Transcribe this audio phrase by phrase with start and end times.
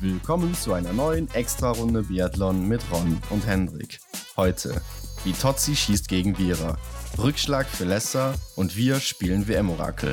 [0.00, 4.00] Willkommen zu einer neuen Extra-Runde Biathlon mit Ron und Hendrik.
[4.36, 4.82] Heute,
[5.24, 6.76] Vitozzi schießt gegen Vira,
[7.16, 10.12] Rückschlag für Lessa und wir spielen WM-Orakel.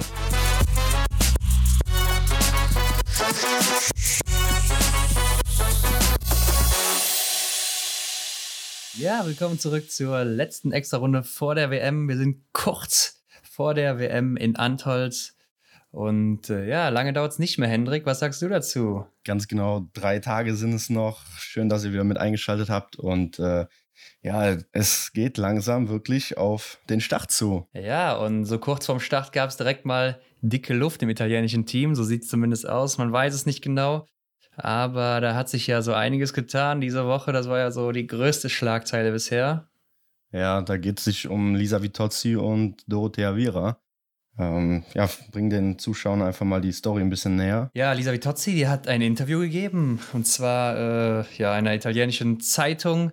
[8.93, 12.07] Ja, willkommen zurück zur letzten Extra-Runde vor der WM.
[12.07, 15.35] Wir sind kurz vor der WM in Antholz.
[15.91, 18.05] Und äh, ja, lange dauert es nicht mehr, Hendrik.
[18.05, 19.05] Was sagst du dazu?
[19.25, 21.25] Ganz genau, drei Tage sind es noch.
[21.37, 22.95] Schön, dass ihr wieder mit eingeschaltet habt.
[22.95, 23.65] Und äh,
[24.21, 27.67] ja, es geht langsam wirklich auf den Start zu.
[27.73, 31.95] Ja, und so kurz vorm Start gab es direkt mal dicke Luft im italienischen Team.
[31.95, 32.97] So sieht es zumindest aus.
[32.97, 34.05] Man weiß es nicht genau.
[34.55, 37.31] Aber da hat sich ja so einiges getan diese Woche.
[37.31, 39.69] Das war ja so die größte Schlagzeile bisher.
[40.31, 43.79] Ja, da geht es sich um Lisa Vitozzi und Dorothea Viera.
[44.39, 47.69] Ähm, ja, bring den Zuschauern einfach mal die Story ein bisschen näher.
[47.73, 50.77] Ja, Lisa Vitozzi, die hat ein Interview gegeben und zwar
[51.19, 53.11] äh, ja einer italienischen Zeitung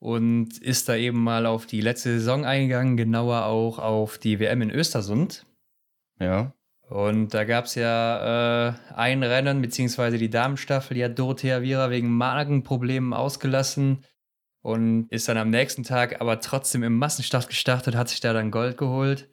[0.00, 4.62] und ist da eben mal auf die letzte Saison eingegangen, genauer auch auf die WM
[4.62, 5.46] in Östersund.
[6.20, 6.52] Ja.
[6.88, 11.90] Und da gab es ja äh, ein Rennen, beziehungsweise die Damenstaffel, die hat Dorothea Viera
[11.90, 14.04] wegen Magenproblemen ausgelassen
[14.62, 18.50] und ist dann am nächsten Tag aber trotzdem im Massenstart gestartet, hat sich da dann
[18.50, 19.28] Gold geholt.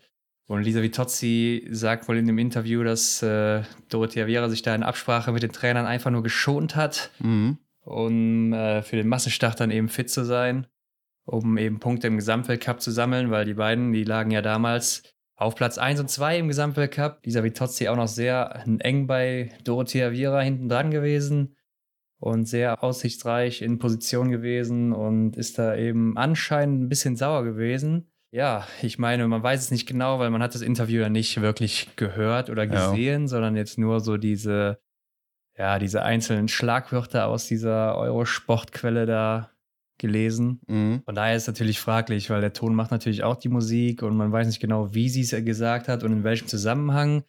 [0.47, 4.83] Und Lisa Vitozzi sagt wohl in dem Interview, dass äh, Dorothea Viera sich da in
[4.83, 7.57] Absprache mit den Trainern einfach nur geschont hat, Mhm.
[7.81, 10.67] um äh, für den Massenstart dann eben fit zu sein,
[11.25, 15.01] um eben Punkte im Gesamtweltcup zu sammeln, weil die beiden, die lagen ja damals
[15.35, 17.19] auf Platz 1 und 2 im Gesamtweltcup.
[17.25, 21.55] Lisa Vitozzi auch noch sehr eng bei Dorothea Viera hinten dran gewesen
[22.19, 28.11] und sehr aussichtsreich in Position gewesen und ist da eben anscheinend ein bisschen sauer gewesen.
[28.35, 31.39] Ja, ich meine, man weiß es nicht genau, weil man hat das Interview ja nicht
[31.39, 32.91] wirklich gehört oder Ja.
[32.91, 34.77] gesehen, sondern jetzt nur so diese,
[35.57, 39.51] ja, diese einzelnen Schlagwörter aus dieser Eurosportquelle da
[39.97, 40.59] gelesen.
[40.67, 41.01] Mhm.
[41.05, 44.17] Von daher ist es natürlich fraglich, weil der Ton macht natürlich auch die Musik und
[44.17, 47.23] man weiß nicht genau, wie sie es gesagt hat und in welchem Zusammenhang.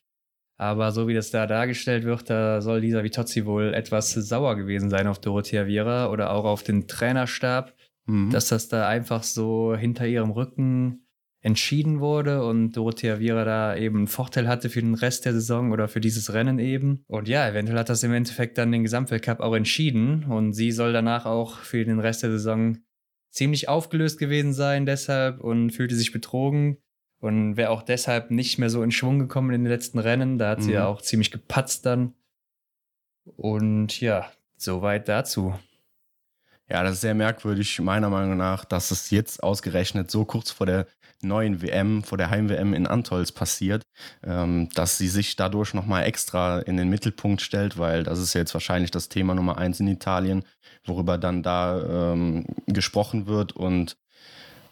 [0.59, 4.91] Aber so wie das da dargestellt wird, da soll Lisa Vitozzi wohl etwas sauer gewesen
[4.91, 7.76] sein auf Dorothea Viera oder auch auf den Trainerstab,
[8.07, 8.31] Mhm.
[8.31, 11.03] dass das da einfach so hinter ihrem Rücken
[11.41, 15.71] entschieden wurde und Dorothea Viera da eben einen Vorteil hatte für den Rest der Saison
[15.71, 17.05] oder für dieses Rennen eben.
[17.07, 20.93] Und ja, eventuell hat das im Endeffekt dann den Gesamtweltcup auch entschieden und sie soll
[20.93, 22.79] danach auch für den Rest der Saison
[23.31, 26.79] ziemlich aufgelöst gewesen sein deshalb und fühlte sich betrogen
[27.21, 30.39] und wäre auch deshalb nicht mehr so in Schwung gekommen in den letzten Rennen.
[30.39, 30.75] Da hat sie Mhm.
[30.75, 32.15] ja auch ziemlich gepatzt dann.
[33.37, 35.55] Und ja, soweit dazu.
[36.69, 40.67] Ja, das ist sehr merkwürdig, meiner Meinung nach, dass es jetzt ausgerechnet so kurz vor
[40.67, 40.87] der
[41.23, 43.83] neuen WM, vor der Heim-WM in Antolz passiert,
[44.25, 48.53] ähm, dass sie sich dadurch nochmal extra in den Mittelpunkt stellt, weil das ist jetzt
[48.53, 50.45] wahrscheinlich das Thema Nummer eins in Italien,
[50.85, 53.53] worüber dann da ähm, gesprochen wird.
[53.53, 53.97] Und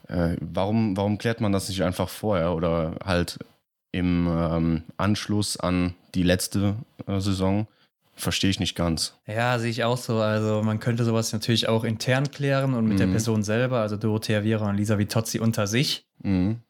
[0.08, 3.38] äh, warum, warum klärt man das nicht einfach vorher oder halt
[3.92, 7.68] im ähm, Anschluss an die letzte äh, Saison?
[8.16, 9.18] Verstehe ich nicht ganz.
[9.26, 10.18] Ja, sehe ich auch so.
[10.18, 13.12] Also man könnte sowas natürlich auch intern klären und mit der Mhm.
[13.12, 16.06] Person selber, also Dorothea Viera und Lisa Vitozzi unter sich.
[16.22, 16.60] Mhm.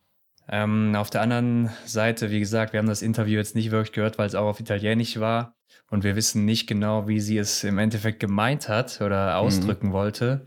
[0.49, 4.19] Ähm, auf der anderen Seite, wie gesagt, wir haben das Interview jetzt nicht wirklich gehört,
[4.19, 5.55] weil es auch auf Italienisch war
[5.91, 10.47] und wir wissen nicht genau, wie sie es im Endeffekt gemeint hat oder ausdrücken wollte.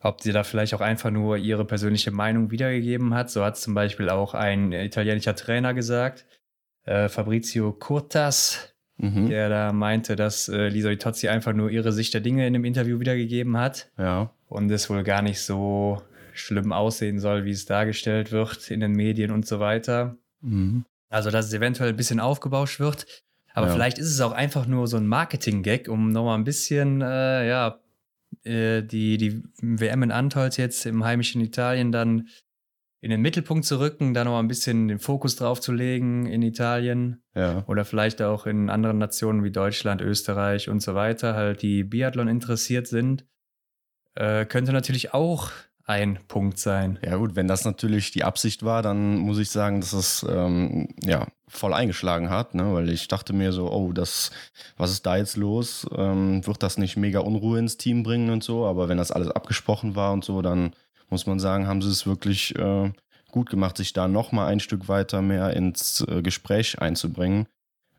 [0.00, 3.30] Ob sie da vielleicht auch einfach nur ihre persönliche Meinung wiedergegeben hat.
[3.30, 6.24] So hat es zum Beispiel auch ein italienischer Trainer gesagt,
[6.84, 9.28] äh, Fabrizio Curtas, Mhm.
[9.28, 12.64] der da meinte, dass äh, Lisa Vitozzi einfach nur ihre Sicht der Dinge in dem
[12.64, 14.30] Interview wiedergegeben hat Ja.
[14.48, 18.92] und es wohl gar nicht so schlimm aussehen soll, wie es dargestellt wird in den
[18.92, 20.16] Medien und so weiter.
[20.40, 20.84] Mhm.
[21.10, 23.06] Also, dass es eventuell ein bisschen aufgebauscht wird.
[23.54, 23.72] Aber Ja.
[23.72, 27.78] vielleicht ist es auch einfach nur so ein Marketing-Gag, um nochmal ein bisschen, äh, ja,
[28.44, 32.28] äh, die, die WM in Antolz jetzt im heimischen Italien dann
[33.00, 36.42] in den Mittelpunkt zu rücken, da nochmal ein bisschen den Fokus drauf zu legen in
[36.42, 37.62] Italien Ja.
[37.68, 42.26] oder vielleicht auch in anderen Nationen wie Deutschland, Österreich und so weiter, halt die Biathlon
[42.28, 43.24] interessiert sind,
[44.14, 45.50] äh, könnte natürlich auch
[45.84, 46.98] ein Punkt sein.
[47.02, 50.88] Ja gut, wenn das natürlich die Absicht war, dann muss ich sagen, dass es ähm,
[51.02, 52.74] ja voll eingeschlagen hat, ne?
[52.74, 54.30] weil ich dachte mir so, oh, das,
[54.76, 55.86] was ist da jetzt los?
[55.96, 58.66] Ähm, wird das nicht mega Unruhe ins Team bringen und so?
[58.66, 60.72] Aber wenn das alles abgesprochen war und so, dann
[61.10, 62.92] muss man sagen, haben sie es wirklich äh,
[63.30, 67.46] gut gemacht, sich da noch mal ein Stück weiter mehr ins äh, Gespräch einzubringen.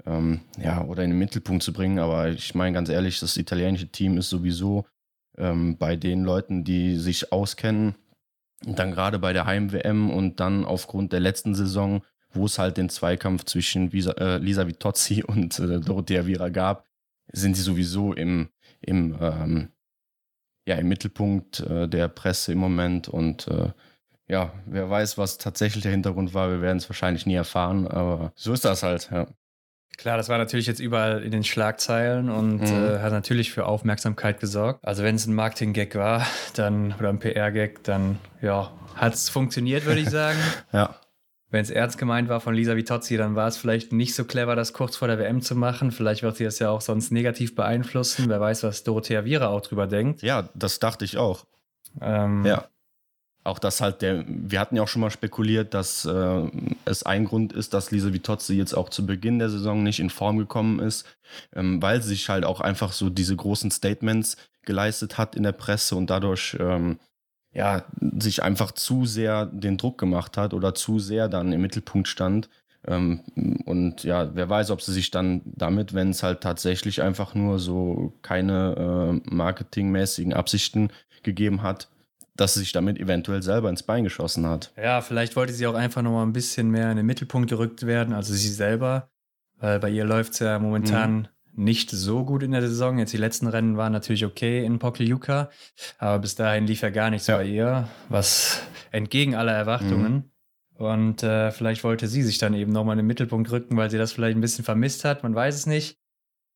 [0.06, 2.00] Ähm, ja, oder in den Mittelpunkt zu bringen.
[2.00, 4.86] Aber ich meine ganz ehrlich, das italienische Team ist sowieso
[5.38, 7.96] ähm, bei den Leuten, die sich auskennen,
[8.62, 12.90] dann gerade bei der Heim-WM und dann aufgrund der letzten Saison, wo es halt den
[12.90, 16.86] Zweikampf zwischen Visa, äh, Lisa Vitozzi und äh, Dorothea Viera gab,
[17.32, 18.50] sind sie sowieso im,
[18.82, 19.70] im, ähm,
[20.70, 23.72] ja, im Mittelpunkt äh, der Presse im Moment und äh,
[24.28, 28.32] ja, wer weiß, was tatsächlich der Hintergrund war, wir werden es wahrscheinlich nie erfahren, aber
[28.36, 29.26] so ist das halt, ja.
[29.98, 32.68] Klar, das war natürlich jetzt überall in den Schlagzeilen und mhm.
[32.68, 34.86] äh, hat natürlich für Aufmerksamkeit gesorgt.
[34.86, 36.26] Also wenn es ein Marketing-Gag war,
[36.56, 40.38] dann oder ein PR-Gag, dann ja, hat es funktioniert, würde ich sagen.
[40.72, 40.96] ja.
[41.52, 44.56] Wenn es ernst gemeint war von Lisa Vitozzi, dann war es vielleicht nicht so clever,
[44.56, 45.92] das kurz vor der WM zu machen.
[45.92, 48.30] Vielleicht wird sie das ja auch sonst negativ beeinflussen.
[48.30, 50.22] Wer weiß, was Dorothea Viera auch drüber denkt.
[50.22, 51.46] Ja, das dachte ich auch.
[52.02, 52.66] Ähm, ja.
[53.44, 56.52] Auch das halt der, wir hatten ja auch schon mal spekuliert, dass äh,
[56.86, 60.12] es ein Grund ist, dass Lisa Vitozzi jetzt auch zu Beginn der Saison nicht in
[60.12, 61.06] Form gekommen ist,
[61.56, 65.54] ähm, weil sie sich halt auch einfach so diese großen Statements geleistet hat in der
[65.54, 67.00] Presse und dadurch ähm,
[67.54, 67.84] ja,
[68.20, 72.50] sich einfach zu sehr den Druck gemacht hat oder zu sehr dann im Mittelpunkt stand.
[72.88, 73.22] Ähm,
[73.66, 77.60] und ja, wer weiß, ob sie sich dann damit, wenn es halt tatsächlich einfach nur
[77.60, 80.90] so keine äh, marketingmäßigen Absichten
[81.24, 81.90] gegeben hat,
[82.36, 84.72] dass sie sich damit eventuell selber ins Bein geschossen hat.
[84.82, 87.86] Ja, vielleicht wollte sie auch einfach noch mal ein bisschen mehr in den Mittelpunkt gerückt
[87.86, 89.10] werden, also sie selber,
[89.58, 91.28] weil bei ihr läuft es ja momentan mhm.
[91.60, 92.98] Nicht so gut in der Saison.
[92.98, 95.50] Jetzt die letzten Rennen waren natürlich okay in Pokljuka,
[95.98, 97.38] aber bis dahin lief ja gar nichts ja.
[97.38, 100.14] bei ihr, was entgegen aller Erwartungen.
[100.14, 100.24] Mhm.
[100.76, 103.98] Und äh, vielleicht wollte sie sich dann eben nochmal in den Mittelpunkt rücken, weil sie
[103.98, 105.24] das vielleicht ein bisschen vermisst hat.
[105.24, 105.98] Man weiß es nicht.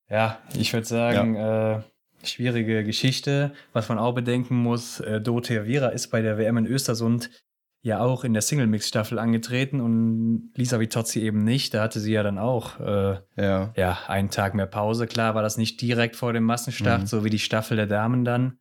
[0.09, 1.79] Ja, ich würde sagen, ja.
[1.79, 1.81] äh,
[2.23, 3.51] schwierige Geschichte.
[3.73, 7.29] Was man auch bedenken muss, äh, Dorothea Viera ist bei der WM in Östersund
[7.83, 11.73] ja auch in der Single-Mix-Staffel angetreten und Lisa Vitozzi eben nicht.
[11.73, 13.73] Da hatte sie ja dann auch äh, ja.
[13.75, 13.99] ja.
[14.07, 15.05] einen Tag mehr Pause.
[15.05, 17.07] Klar war das nicht direkt vor dem Massenstart, mhm.
[17.07, 18.57] so wie die Staffel der Damen dann.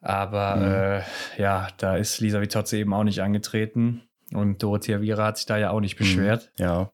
[0.00, 0.64] Aber mhm.
[0.64, 4.02] äh, ja, da ist Lisa Vitozzi eben auch nicht angetreten.
[4.32, 5.98] Und Dorothea Viera hat sich da ja auch nicht mhm.
[5.98, 6.50] beschwert.
[6.58, 6.64] Mhm.
[6.64, 6.92] Ja.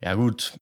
[0.00, 0.56] Ja, gut.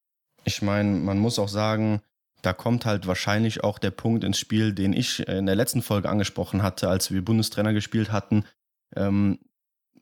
[0.44, 2.00] Ich meine, man muss auch sagen,
[2.40, 6.08] da kommt halt wahrscheinlich auch der Punkt ins Spiel, den ich in der letzten Folge
[6.08, 8.46] angesprochen hatte, als wir Bundestrainer gespielt hatten,
[8.94, 9.38] ähm,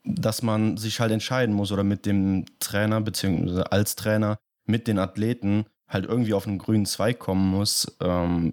[0.04, 4.98] dass man sich halt entscheiden muss oder mit dem Trainer beziehungsweise als Trainer mit den
[4.98, 8.52] Athleten halt irgendwie auf einen grünen Zweig kommen muss, ähm,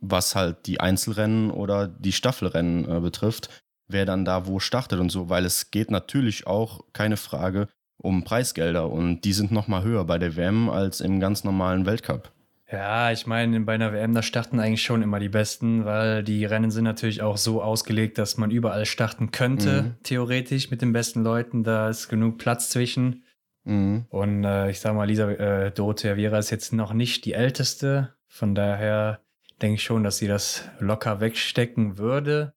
[0.00, 3.48] was halt die Einzelrennen oder die Staffelrennen äh, betrifft,
[3.88, 7.68] wer dann da wo startet und so, weil es geht natürlich auch, keine Frage,
[7.98, 12.32] um Preisgelder und die sind nochmal höher bei der WM als im ganz normalen Weltcup.
[12.72, 16.46] Ja, ich meine, bei einer WM, da starten eigentlich schon immer die Besten, weil die
[16.46, 19.94] Rennen sind natürlich auch so ausgelegt, dass man überall starten könnte, mhm.
[20.04, 21.64] theoretisch mit den besten Leuten.
[21.64, 23.24] Da ist genug Platz zwischen.
[23.64, 24.06] Mhm.
[24.08, 28.14] Und äh, ich sag mal, Lisa äh, Dorothea Viera ist jetzt noch nicht die älteste.
[28.26, 29.20] Von daher
[29.60, 32.54] denke ich schon, dass sie das locker wegstecken würde.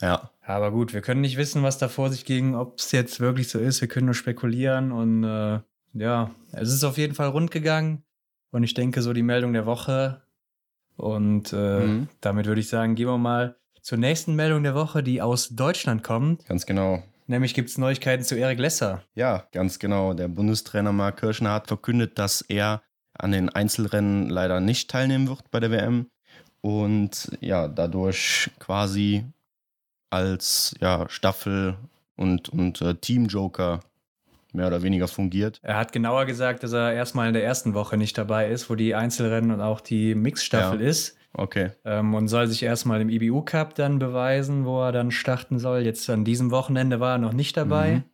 [0.00, 0.30] Ja.
[0.40, 3.48] Aber gut, wir können nicht wissen, was da vor sich ging, ob es jetzt wirklich
[3.48, 3.80] so ist.
[3.80, 5.58] Wir können nur spekulieren und äh,
[5.94, 8.04] ja, es ist auf jeden Fall rund gegangen.
[8.50, 10.22] Und ich denke, so die Meldung der Woche.
[10.96, 12.08] Und äh, mhm.
[12.20, 16.02] damit würde ich sagen, gehen wir mal zur nächsten Meldung der Woche, die aus Deutschland
[16.02, 16.44] kommt.
[16.46, 17.02] Ganz genau.
[17.26, 19.02] Nämlich gibt es Neuigkeiten zu Erik Lesser.
[19.14, 20.14] Ja, ganz genau.
[20.14, 25.50] Der Bundestrainer Marc Kirschner hat verkündet, dass er an den Einzelrennen leider nicht teilnehmen wird
[25.50, 26.10] bei der WM
[26.60, 29.24] und ja, dadurch quasi
[30.10, 31.76] als ja, Staffel-
[32.16, 33.80] und, und äh, Teamjoker
[34.52, 35.60] mehr oder weniger fungiert.
[35.62, 38.74] Er hat genauer gesagt, dass er erstmal in der ersten Woche nicht dabei ist, wo
[38.74, 40.88] die Einzelrennen und auch die Mixstaffel ja.
[40.88, 41.16] ist.
[41.34, 41.70] Okay.
[41.84, 45.80] Ähm, und soll sich erstmal im IBU Cup dann beweisen, wo er dann starten soll.
[45.80, 47.96] Jetzt an diesem Wochenende war er noch nicht dabei.
[47.96, 48.04] Mhm.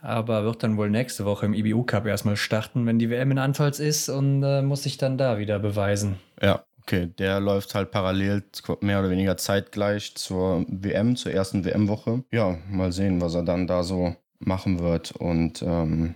[0.00, 3.38] Aber wird dann wohl nächste Woche im IBU Cup erstmal starten, wenn die WM in
[3.38, 6.18] Antolz ist und äh, muss sich dann da wieder beweisen.
[6.40, 7.08] Ja, okay.
[7.18, 8.44] Der läuft halt parallel
[8.80, 12.22] mehr oder weniger zeitgleich zur WM, zur ersten WM-Woche.
[12.30, 15.12] Ja, mal sehen, was er dann da so machen wird.
[15.12, 16.14] Und ähm,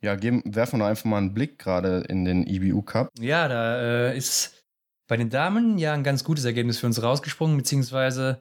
[0.00, 3.10] ja, geben, werfen wir einfach mal einen Blick gerade in den IBU Cup.
[3.18, 4.64] Ja, da äh, ist
[5.08, 8.40] bei den Damen ja ein ganz gutes Ergebnis für uns rausgesprungen, beziehungsweise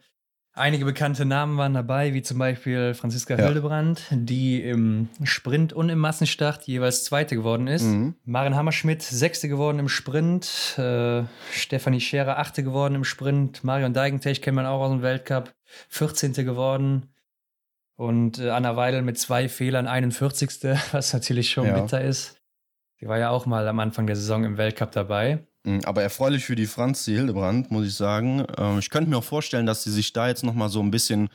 [0.58, 3.46] einige bekannte Namen waren dabei, wie zum Beispiel Franziska ja.
[3.46, 7.84] Hildebrand, die im Sprint und im Massenstart jeweils Zweite geworden ist.
[7.84, 8.16] Mhm.
[8.26, 10.76] Maren Hammerschmidt, Sechste geworden im Sprint.
[10.78, 13.64] Äh, Stefanie Scherer, Achte geworden im Sprint.
[13.64, 15.54] Marion Deigentech kennt man auch aus dem Weltcup,
[15.90, 16.34] 14.
[16.34, 17.10] geworden.
[17.98, 20.50] Und äh, Anna Weidel mit zwei Fehlern, 41.
[20.92, 21.80] was natürlich schon ja.
[21.80, 22.38] bitter ist.
[23.02, 25.46] Die war ja auch mal am Anfang der Saison im Weltcup dabei.
[25.64, 28.46] Mhm, aber erfreulich für die Franzi Hildebrand, muss ich sagen.
[28.58, 31.30] Ähm, ich könnte mir auch vorstellen, dass sie sich da jetzt nochmal so ein bisschen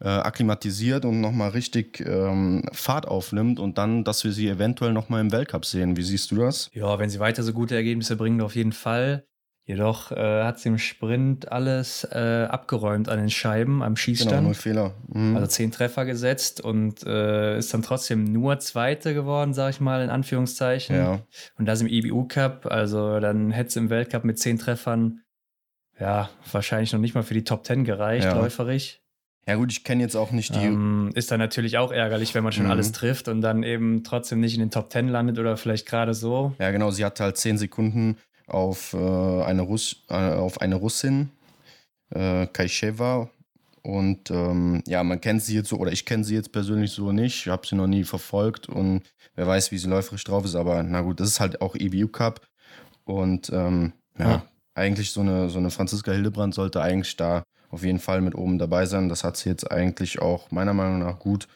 [0.00, 5.20] äh, akklimatisiert und nochmal richtig ähm, Fahrt aufnimmt und dann, dass wir sie eventuell nochmal
[5.20, 5.96] im Weltcup sehen.
[5.96, 6.70] Wie siehst du das?
[6.72, 9.26] Ja, wenn sie weiter so gute Ergebnisse bringen, auf jeden Fall.
[9.68, 14.30] Jedoch äh, hat sie im Sprint alles äh, abgeräumt an den Scheiben am Schießstand.
[14.30, 14.94] Genau, null Fehler.
[15.08, 15.34] Mhm.
[15.34, 20.02] Also zehn Treffer gesetzt und äh, ist dann trotzdem nur Zweite geworden, sag ich mal,
[20.04, 20.94] in Anführungszeichen.
[20.96, 21.18] Ja.
[21.58, 22.66] Und das im IBU Cup.
[22.66, 25.22] Also dann hätte es im Weltcup mit zehn Treffern
[25.98, 28.34] ja wahrscheinlich noch nicht mal für die Top Ten gereicht, Ja.
[28.36, 29.02] läuferig.
[29.48, 30.64] Ja, gut, ich kenne jetzt auch nicht die.
[30.64, 32.70] Ähm, ist dann natürlich auch ärgerlich, wenn man schon Mhm.
[32.72, 36.14] alles trifft und dann eben trotzdem nicht in den Top Ten landet oder vielleicht gerade
[36.14, 36.52] so.
[36.60, 41.30] Ja, genau, sie hatte halt 10 Sekunden auf, äh, eine, Russ, äh, auf eine Russin,
[42.10, 43.30] äh, Kaisheva.
[43.82, 47.12] Und ähm, ja, man kennt sie jetzt so, oder ich kenne sie jetzt persönlich so
[47.12, 47.46] nicht.
[47.46, 49.02] Ich habe sie noch nie verfolgt und
[49.36, 50.56] wer weiß, wie sie läuferisch drauf ist.
[50.56, 52.40] Aber na gut, das ist halt auch EBU Cup.
[53.04, 54.46] Und ähm, ja, Ja.
[54.74, 58.58] eigentlich so eine, so eine Franziska Hildebrand sollte eigentlich da auf jeden Fall mit oben
[58.58, 59.08] dabei sein.
[59.08, 61.46] Das hat sie jetzt eigentlich auch meiner Meinung nach gut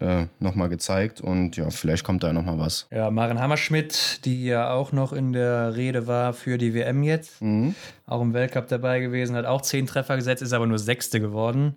[0.00, 1.20] äh, nochmal gezeigt.
[1.20, 2.86] Und ja, vielleicht kommt da nochmal was.
[2.90, 7.40] Ja, Maren Hammerschmidt, die ja auch noch in der Rede war für die WM jetzt,
[7.42, 7.74] Mhm.
[8.06, 11.74] auch im Weltcup dabei gewesen, hat auch zehn Treffer gesetzt, ist aber nur Sechste geworden.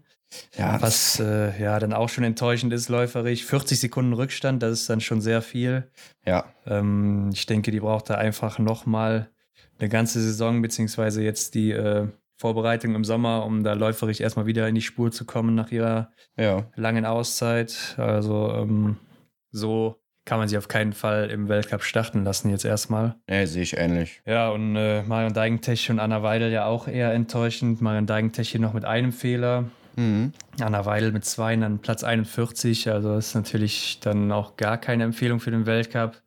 [0.57, 3.45] Ja, Was äh, ja dann auch schon enttäuschend ist, läuferig.
[3.45, 5.89] 40 Sekunden Rückstand, das ist dann schon sehr viel.
[6.25, 9.29] ja, Ähm, ich denke, die braucht da einfach nochmal
[9.77, 12.07] eine ganze Saison, beziehungsweise jetzt die äh,
[12.41, 16.11] Vorbereitung im Sommer, um da läuferig erstmal wieder in die Spur zu kommen nach ihrer
[16.37, 16.65] ja.
[16.75, 17.95] langen Auszeit.
[17.97, 18.97] Also ähm,
[19.51, 23.15] so kann man sie auf keinen Fall im Weltcup starten lassen jetzt erstmal.
[23.29, 24.21] Ja, sehe ich ähnlich.
[24.25, 27.79] Ja, und äh, Marion Deigentech und Anna Weidel ja auch eher enttäuschend.
[27.79, 29.65] Marion Deigentech hier noch mit einem Fehler.
[29.95, 30.33] Mhm.
[30.59, 32.89] Anna Weidel mit zwei, dann Platz 41.
[32.89, 36.19] Also ist natürlich dann auch gar keine Empfehlung für den Weltcup.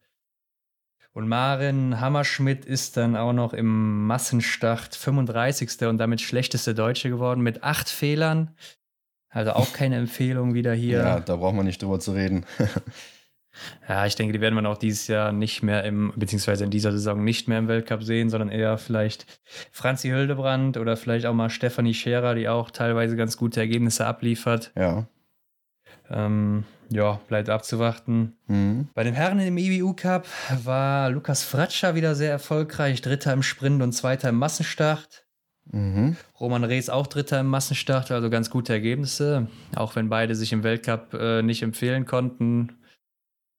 [1.14, 5.86] Und Maren Hammerschmidt ist dann auch noch im Massenstart 35.
[5.86, 8.50] und damit schlechteste Deutsche geworden mit acht Fehlern.
[9.28, 10.98] Also auch keine Empfehlung wieder hier.
[10.98, 12.44] Ja, da braucht man nicht drüber zu reden.
[13.88, 16.90] Ja, ich denke, die werden wir auch dieses Jahr nicht mehr im, beziehungsweise in dieser
[16.90, 19.26] Saison nicht mehr im Weltcup sehen, sondern eher vielleicht
[19.70, 24.72] Franzi Hildebrand oder vielleicht auch mal Stefanie Scherer, die auch teilweise ganz gute Ergebnisse abliefert.
[24.76, 25.06] ja.
[26.10, 28.36] Ähm, ja, bleibt abzuwarten.
[28.46, 28.88] Mhm.
[28.94, 30.26] Bei den Herren im IBU Cup
[30.64, 33.02] war Lukas Fratscher wieder sehr erfolgreich.
[33.02, 35.24] Dritter im Sprint und Zweiter im Massenstart.
[35.70, 36.16] Mhm.
[36.38, 39.48] Roman Rees auch Dritter im Massenstart, also ganz gute Ergebnisse.
[39.74, 42.78] Auch wenn beide sich im Weltcup äh, nicht empfehlen konnten,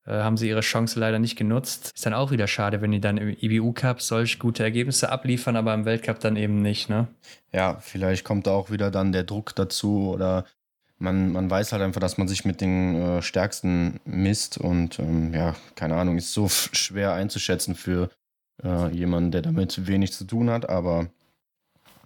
[0.05, 1.91] äh, haben sie ihre Chance leider nicht genutzt.
[1.95, 5.55] Ist dann auch wieder schade, wenn die dann im IBU Cup solch gute Ergebnisse abliefern,
[5.55, 7.07] aber im Weltcup dann eben nicht, ne?
[7.51, 10.45] Ja, vielleicht kommt da auch wieder dann der Druck dazu oder
[10.97, 15.33] man, man weiß halt einfach, dass man sich mit den äh, Stärksten misst und ähm,
[15.33, 18.09] ja, keine Ahnung, ist so schwer einzuschätzen für
[18.63, 21.07] äh, jemanden, der damit wenig zu tun hat, aber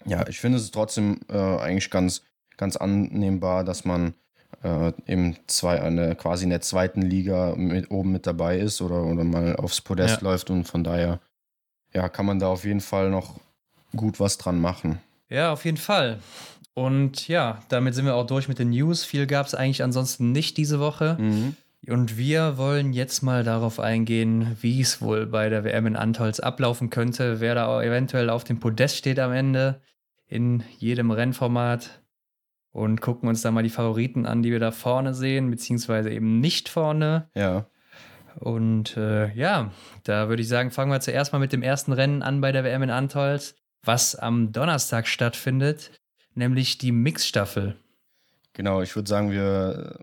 [0.05, 2.23] ja, ich finde es trotzdem äh, eigentlich ganz,
[2.57, 4.13] ganz annehmbar, dass man
[4.63, 9.03] äh, im zwei, eine, quasi in der zweiten Liga mit, oben mit dabei ist oder,
[9.03, 10.29] oder mal aufs Podest Ja.
[10.29, 11.19] läuft und von daher
[11.93, 13.39] ja, kann man da auf jeden Fall noch
[13.95, 14.99] gut was dran machen.
[15.29, 16.19] Ja, auf jeden Fall.
[16.79, 19.03] Und ja, damit sind wir auch durch mit den News.
[19.03, 21.17] Viel gab es eigentlich ansonsten nicht diese Woche.
[21.19, 21.57] Mhm.
[21.87, 26.39] Und wir wollen jetzt mal darauf eingehen, wie es wohl bei der WM in Antolz
[26.39, 29.81] ablaufen könnte, wer da eventuell auf dem Podest steht am Ende
[30.27, 32.01] in jedem Rennformat.
[32.71, 36.39] Und gucken uns da mal die Favoriten an, die wir da vorne sehen, beziehungsweise eben
[36.39, 37.29] nicht vorne.
[37.35, 37.65] Ja.
[38.35, 39.71] Und äh, ja,
[40.05, 42.63] da würde ich sagen, fangen wir zuerst mal mit dem ersten Rennen an bei der
[42.63, 45.98] WM in Antolz, was am Donnerstag stattfindet,
[46.39, 47.75] nämlich die Mixstaffel.
[48.53, 49.99] Genau, ich würde sagen, wir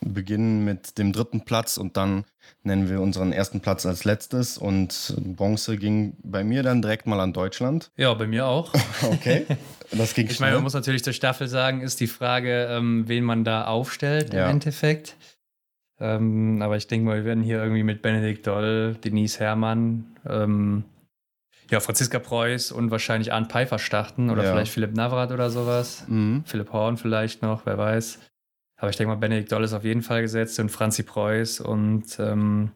[0.00, 2.24] beginnen mit dem dritten Platz und dann
[2.62, 4.58] nennen wir unseren ersten Platz als letztes.
[4.58, 7.90] Und Bronze ging bei mir dann direkt mal an Deutschland.
[7.96, 8.72] Ja, bei mir auch.
[9.02, 9.46] Okay,
[9.92, 13.24] das ging Ich meine, man muss natürlich zur Staffel sagen, ist die Frage, ähm, wen
[13.24, 14.44] man da aufstellt Ja.
[14.46, 15.16] im Endeffekt.
[15.98, 20.84] Ähm, aber ich denke mal, wir werden hier irgendwie mit Benedikt Doll, Denise Herrmann, ähm,
[21.70, 24.52] ja, Franziska Preuß und wahrscheinlich Arndt Pfeiffer starten oder Ja.
[24.52, 26.04] vielleicht Philipp Navrat oder sowas.
[26.06, 26.44] Mhm.
[26.46, 28.18] Philipp Horn vielleicht noch, wer weiß.
[28.78, 32.18] Aber ich denke mal, Benedikt Doll ist auf jeden Fall gesetzt und Franzi Preuß und
[32.20, 32.72] ähm,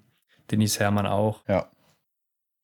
[0.50, 1.42] Denise Herrmann auch.
[1.46, 1.70] Ja.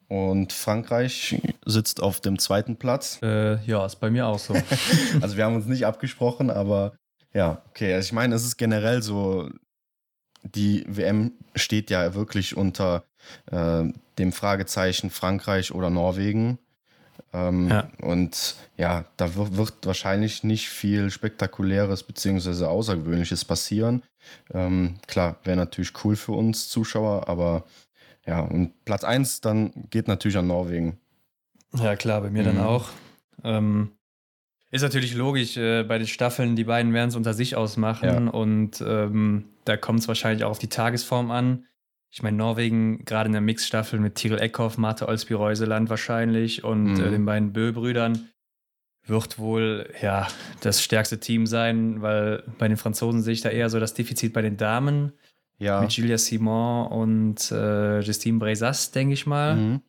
[0.09, 3.18] Und Frankreich sitzt auf dem zweiten Platz.
[3.23, 4.54] Äh, ja, ist bei mir auch so.
[5.21, 6.97] Also wir haben uns nicht abgesprochen, aber
[7.35, 7.92] ja, okay.
[7.92, 9.50] Also ich meine, es ist generell so,
[10.42, 13.04] die WM steht ja wirklich unter
[13.50, 13.85] äh,
[14.18, 16.59] dem Fragezeichen Frankreich oder Norwegen.
[17.33, 17.88] Ähm, Ja.
[18.00, 22.64] Und ja, da wir- wird wahrscheinlich nicht viel Spektakuläres bzw.
[22.66, 24.02] Außergewöhnliches passieren.
[24.52, 27.64] Ähm, klar, wäre natürlich cool für uns Zuschauer, aber
[28.26, 30.99] ja, und Platz 1 dann geht natürlich an Norwegen.
[31.75, 32.62] Ja, klar, bei mir dann Mhm.
[32.62, 32.88] auch.
[33.45, 33.92] Ähm,
[34.71, 38.30] ist natürlich logisch, äh, bei den Staffeln, die beiden werden es unter sich ausmachen Ja.
[38.30, 41.66] und ähm, da kommt es wahrscheinlich auch auf die Tagesform an.
[42.16, 47.04] Ich meine, Norwegen gerade in der Mixstaffel mit Tiril Eckhoff, Marte Olsby-Reuseland wahrscheinlich und Mhm.
[47.04, 48.30] äh, den beiden Bö-Brüdern
[49.06, 50.26] wird wohl ja
[50.62, 54.32] das stärkste Team sein, weil bei den Franzosen sehe ich da eher so das Defizit
[54.32, 55.12] bei den Damen
[55.58, 55.82] Ja.
[55.82, 59.54] mit Julia Simon und äh, Justine Brezas, denke ich mal.
[59.56, 59.82] Mhm.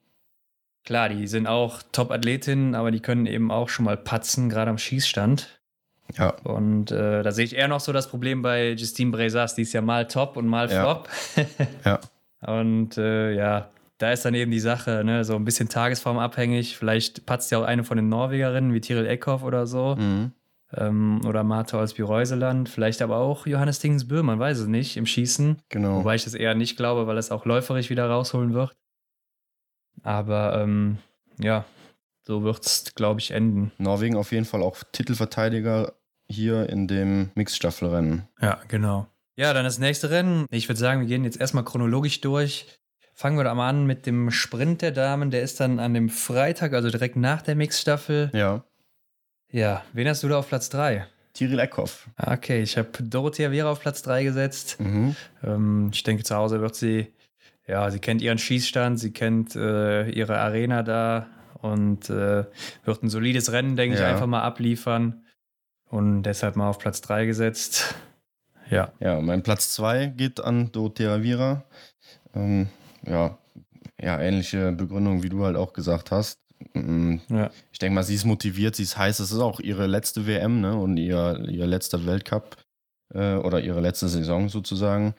[0.83, 4.77] Klar, die sind auch Top-Athletinnen, aber die können eben auch schon mal patzen, gerade am
[4.77, 5.61] Schießstand.
[6.17, 6.31] Ja.
[6.43, 9.71] Und äh, da sehe ich eher noch so das Problem bei Justine Brezas, die ist
[9.71, 10.81] ja mal top und mal Ja.
[10.81, 11.09] flop.
[11.85, 11.99] Ja.
[12.41, 16.77] Und äh, ja, da ist dann eben die Sache, ne, so ein bisschen tagesformabhängig.
[16.77, 19.95] Vielleicht patzt ja auch eine von den Norwegerinnen, wie Tiril Eckhoff oder so.
[19.95, 20.31] Mhm.
[20.73, 22.69] Ähm, oder Martha Olsby-Reuseland.
[22.69, 25.61] Vielleicht aber auch Johannes Dingensbö, man weiß es nicht, im Schießen.
[25.69, 25.99] Genau.
[25.99, 28.75] Wobei ich das eher nicht glaube, weil es auch läuferisch wieder rausholen wird.
[30.03, 30.97] Aber ähm,
[31.39, 31.65] ja,
[32.23, 33.71] so wird es, glaube ich, enden.
[33.77, 35.93] Norwegen auf jeden Fall auch Titelverteidiger
[36.29, 38.27] hier in dem Mixstaffelrennen.
[38.41, 39.07] Ja, genau.
[39.37, 40.45] Ja, dann das nächste Rennen.
[40.49, 42.65] Ich würde sagen, wir gehen jetzt erstmal chronologisch durch.
[43.13, 45.31] Fangen wir da mal an mit dem Sprint der Damen.
[45.31, 48.29] Der ist dann an dem Freitag, also direkt nach der Mixstaffel.
[48.33, 48.63] Ja.
[49.51, 51.07] Ja, wen hast du da auf Platz 3?
[51.33, 52.07] Tiril Eckhoff.
[52.17, 54.79] Okay, ich habe Dorothea Vera auf Platz 3 gesetzt.
[54.79, 55.15] Mhm.
[55.43, 57.13] Ähm, ich denke, zu Hause wird sie,
[57.67, 61.27] ja, sie kennt ihren Schießstand, sie kennt äh, ihre Arena da
[61.61, 62.43] und äh,
[62.85, 64.07] wird ein solides Rennen, denke ich, Ja.
[64.09, 65.23] einfach mal abliefern.
[65.89, 67.95] Und deshalb mal auf Platz 3 gesetzt.
[68.69, 68.91] Ja.
[68.99, 71.63] Ja, mein Platz 2 geht an Dorothea Vira.
[72.35, 72.67] Ähm,
[73.05, 73.37] ja,
[73.99, 76.39] ja, ähnliche Begründung, wie du halt auch gesagt hast.
[76.73, 77.49] Mm, ja.
[77.71, 79.19] Ich denke mal, sie ist motiviert, sie ist heiß.
[79.19, 80.75] Es ist auch ihre letzte WM ne?
[80.75, 82.57] und ihr, ihr letzter Weltcup
[83.13, 85.13] äh, oder ihre letzte Saison sozusagen.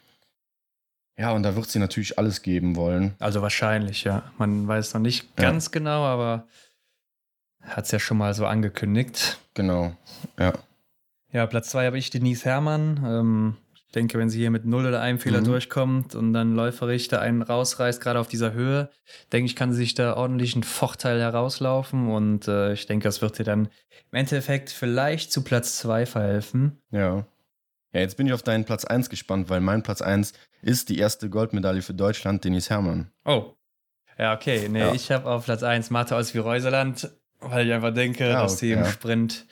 [1.18, 3.14] Ja, und da wird sie natürlich alles geben wollen.
[3.18, 4.30] Also wahrscheinlich, ja.
[4.38, 5.50] Man weiß noch nicht Ja.
[5.50, 6.46] ganz genau, aber
[7.62, 9.38] hat es ja schon mal so angekündigt.
[9.54, 9.96] Genau.
[10.38, 10.52] Ja.
[11.32, 13.04] Ja, Platz 2 habe ich Denise Herrmann.
[13.06, 15.44] Ähm, ich denke, wenn sie hier mit null oder einem Fehler Mhm.
[15.46, 18.90] durchkommt und dann läuferisch da einen rausreißt, gerade auf dieser Höhe,
[19.32, 23.22] denke ich, kann sie sich da ordentlich einen Vorteil herauslaufen und äh, ich denke, das
[23.22, 23.68] wird ihr dann
[24.10, 26.80] im Endeffekt vielleicht zu Platz 2 verhelfen.
[26.90, 27.26] Ja.
[27.94, 30.98] Ja, jetzt bin ich auf deinen Platz 1 gespannt, weil mein Platz 1 ist die
[30.98, 33.10] erste Goldmedaille für Deutschland, Denis Hermann.
[33.24, 33.54] Oh.
[34.18, 34.68] Ja, okay.
[34.68, 34.92] Nee, Ja.
[34.94, 38.58] ich habe auf Platz 1 Martha aus wie Reuseland, weil ich einfach denke, Ja, dass
[38.58, 38.90] sie okay, im ja.
[38.90, 39.46] Sprint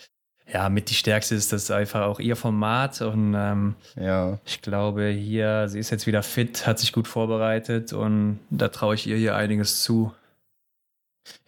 [0.52, 1.52] ja mit die stärkste ist.
[1.52, 6.22] Das einfach auch ihr Format und ähm, Ja, ich glaube hier, sie ist jetzt wieder
[6.22, 10.12] fit, hat sich gut vorbereitet und da traue ich ihr hier einiges zu.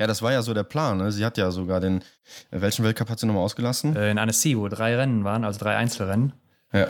[0.00, 0.98] ja, das war ja so der Plan.
[0.98, 1.12] Ne?
[1.12, 2.02] Sie hat ja sogar den,
[2.50, 3.94] welchen Weltcup hat sie nochmal ausgelassen?
[3.96, 6.32] Äh, in Annecy, wo drei Rennen waren, also drei Einzelrennen.
[6.72, 6.88] Ja.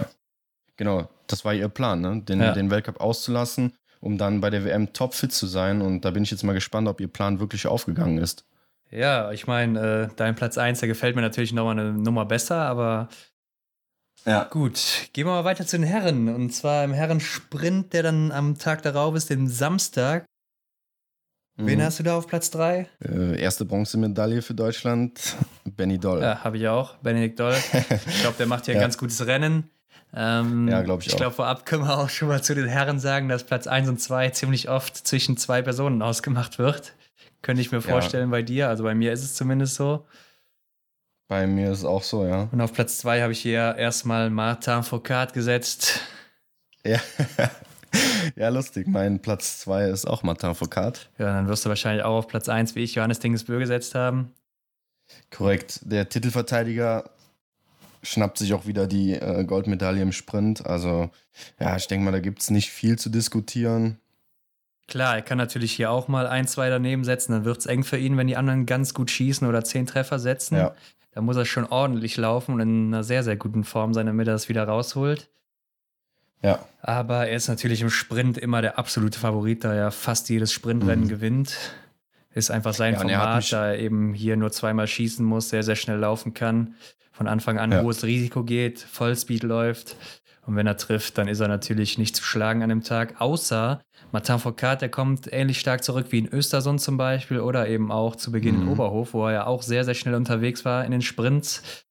[0.76, 2.22] Genau, das war ihr Plan, ne?
[2.22, 2.52] den, Ja.
[2.52, 5.82] den Weltcup auszulassen, um dann bei der WM topfit zu sein.
[5.82, 8.44] Und da bin ich jetzt mal gespannt, ob ihr Plan wirklich aufgegangen ist.
[8.90, 12.56] Ja, ich meine, äh, dein Platz 1, der gefällt mir natürlich nochmal eine Nummer besser,
[12.62, 13.08] aber
[14.24, 14.44] Ja.
[14.44, 15.08] gut.
[15.12, 16.28] Gehen wir mal weiter zu den Herren.
[16.34, 20.24] Und zwar im Herrensprint, der dann am Tag darauf ist, dem Samstag.
[21.60, 21.82] Wen Mhm.
[21.82, 22.88] hast du da auf Platz 3?
[23.04, 26.22] Äh, erste Bronzemedaille für Deutschland, Benny Doll.
[26.22, 26.94] Ja, habe ich auch.
[26.98, 27.54] Benedikt Doll.
[28.06, 28.82] Ich glaube, der macht hier ein Ja.
[28.82, 29.68] ganz gutes Rennen.
[30.14, 31.18] Ähm, Ja, glaub ich Ich auch.
[31.18, 34.00] glaube, vorab können wir auch schon mal zu den Herren sagen, dass Platz 1 und
[34.00, 36.94] 2 ziemlich oft zwischen zwei Personen ausgemacht wird.
[37.42, 37.82] Könnte ich mir Ja.
[37.82, 38.68] vorstellen bei dir.
[38.68, 40.06] Also bei mir ist es zumindest so.
[41.28, 42.48] Bei mir ist es auch so, ja.
[42.50, 46.00] Und auf Platz 2 habe ich hier erstmal Martin Foucault gesetzt.
[46.84, 47.00] Ja,
[48.36, 48.86] ja lustig.
[48.86, 51.10] Mein Platz 2 ist auch Martin Foucault.
[51.18, 54.32] Ja, dann wirst du wahrscheinlich auch auf Platz 1 wie ich Johannes Dingesbö gesetzt haben.
[55.30, 55.80] Korrekt.
[55.82, 57.10] Der Titelverteidiger
[58.02, 60.64] schnappt sich auch wieder die äh, Goldmedaille im Sprint.
[60.66, 61.10] Also,
[61.60, 63.98] ja, ich denke mal, da gibt es nicht viel zu diskutieren.
[64.88, 67.32] Klar, er kann natürlich hier auch mal ein, zwei daneben setzen.
[67.32, 70.18] Dann wird es eng für ihn, wenn die anderen ganz gut schießen oder zehn Treffer
[70.18, 70.56] setzen.
[70.56, 70.74] Ja.
[71.12, 74.26] Da muss er schon ordentlich laufen und in einer sehr, sehr guten Form sein, damit
[74.26, 75.28] er das wieder rausholt.
[76.42, 80.52] Ja, Aber er ist natürlich im Sprint immer der absolute Favorit, da er fast jedes
[80.52, 81.08] Sprintrennen Mhm.
[81.08, 81.56] gewinnt.
[82.32, 85.74] Ist einfach sein Ja, Format, da er eben hier nur zweimal schießen muss, sehr, sehr
[85.76, 86.74] schnell laufen kann.
[87.10, 87.82] Von Anfang an Ja.
[87.82, 89.96] hohes Risiko geht, Vollspeed läuft.
[90.46, 93.20] Und wenn er trifft, dann ist er natürlich nicht zu schlagen an dem Tag.
[93.20, 97.92] Außer Martin Foucault, der kommt ähnlich stark zurück wie in Östersund zum Beispiel oder eben
[97.92, 98.68] auch zu Beginn in Mhm.
[98.68, 101.84] Oberhof, wo er ja auch sehr, sehr schnell unterwegs war in den Sprints.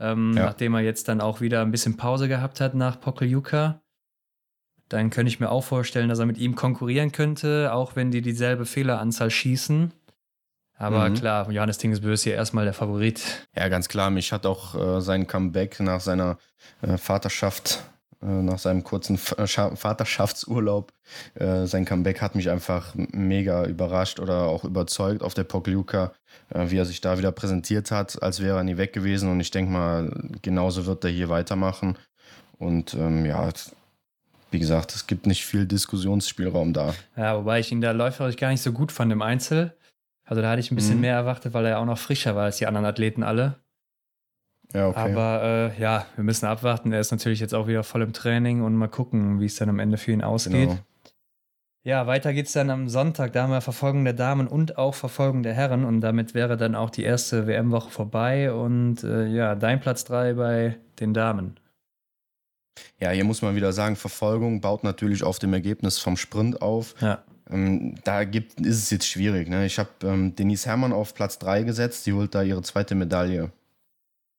[0.00, 0.46] Ähm, Ja.
[0.46, 3.80] Nachdem er jetzt dann auch wieder ein bisschen Pause gehabt hat nach Pokljuka.
[4.88, 8.22] Dann könnte ich mir auch vorstellen, dass er mit ihm konkurrieren könnte, auch wenn die
[8.22, 9.92] dieselbe Fehleranzahl schießen.
[10.78, 11.14] Aber Mhm.
[11.14, 13.46] klar, Johannes Tingesbö ist hier erstmal der Favorit.
[13.54, 14.08] ja, ganz klar.
[14.10, 16.38] Mich hat auch äh, sein Comeback nach seiner
[16.80, 17.82] äh, Vaterschaft,
[18.20, 20.92] nach seinem kurzen äh, Scha- Vaterschaftsurlaub,
[21.34, 26.12] äh, sein Comeback hat mich einfach mega überrascht oder auch überzeugt auf der Pokljuka,
[26.50, 29.30] äh, wie er sich da wieder präsentiert hat, als wäre er nie weg gewesen.
[29.30, 30.10] Und ich denke mal,
[30.42, 31.96] genauso wird er hier weitermachen.
[32.58, 33.48] Und ähm, ja,
[34.50, 36.94] wie gesagt, es gibt nicht viel Diskussionsspielraum da.
[37.16, 39.76] Ja, wobei ich ihn da läuferisch gar nicht so gut fand im Einzel.
[40.24, 41.02] Also da hatte ich ein bisschen mhm.
[41.02, 43.60] mehr erwartet, weil er ja auch noch frischer war als die anderen Athleten alle.
[44.74, 45.12] Ja, okay.
[45.12, 46.92] Aber äh, ja, wir müssen abwarten.
[46.92, 49.68] Er ist natürlich jetzt auch wieder voll im Training und mal gucken, wie es dann
[49.68, 50.68] am Ende für ihn ausgeht.
[50.68, 50.78] Genau.
[51.84, 53.32] Ja, weiter geht es dann am Sonntag.
[53.32, 55.84] Da haben wir Verfolgung der Damen und auch Verfolgung der Herren.
[55.84, 58.52] Und damit wäre dann auch die erste WM-Woche vorbei.
[58.52, 61.58] Und äh, ja, dein Platz 3 bei den Damen.
[63.00, 66.94] Ja, hier muss man wieder sagen, Verfolgung baut natürlich auf dem Ergebnis vom Sprint auf.
[67.00, 67.22] Ja.
[67.50, 69.48] Ähm, da gibt, ist es jetzt schwierig.
[69.48, 69.64] Ne?
[69.64, 72.04] Ich habe ähm, Denise Herrmann auf Platz 3 gesetzt.
[72.04, 73.50] Sie holt da ihre zweite Medaille.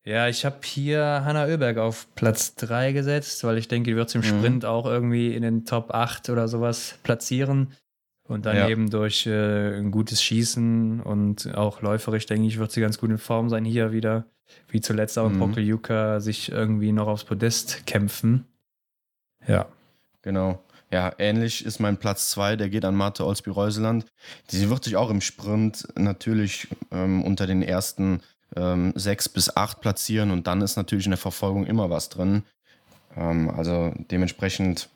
[0.09, 4.15] Ja, ich habe hier Hanna Oeberg auf Platz 3 gesetzt, weil ich denke, die wird
[4.15, 4.25] im mhm.
[4.25, 7.73] Sprint auch irgendwie in den Top 8 oder sowas platzieren.
[8.23, 8.69] Und dann ja.
[8.69, 13.11] eben durch äh, ein gutes Schießen und auch läuferisch, denke ich, wird sie ganz gut
[13.11, 14.25] in Form sein hier wieder.
[14.67, 15.37] Wie zuletzt auch mhm.
[15.37, 18.45] Pokeljuka sich irgendwie noch aufs Podest kämpfen.
[19.47, 19.67] Ja.
[20.23, 20.59] Genau.
[20.91, 24.07] Ja, ähnlich ist mein Platz 2, der geht an Marte Olsby-Reuseland.
[24.47, 28.21] Sie wird sich auch im Sprint natürlich ähm, unter den ersten
[28.55, 32.43] ähm, sechs bis acht platzieren und dann ist natürlich in der Verfolgung immer was drin.
[33.15, 34.89] Ähm, also dementsprechend,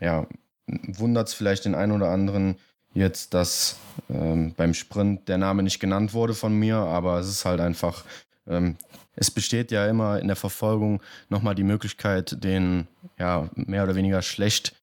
[0.00, 0.26] ja,
[0.66, 2.56] wundert es vielleicht den einen oder anderen
[2.94, 3.76] jetzt, dass
[4.10, 8.04] ähm, beim Sprint der Name nicht genannt wurde von mir, aber es ist halt einfach,
[8.46, 8.76] ähm,
[9.14, 12.86] es besteht ja immer in der Verfolgung nochmal die Möglichkeit, den
[13.18, 14.74] ja mehr oder weniger schlecht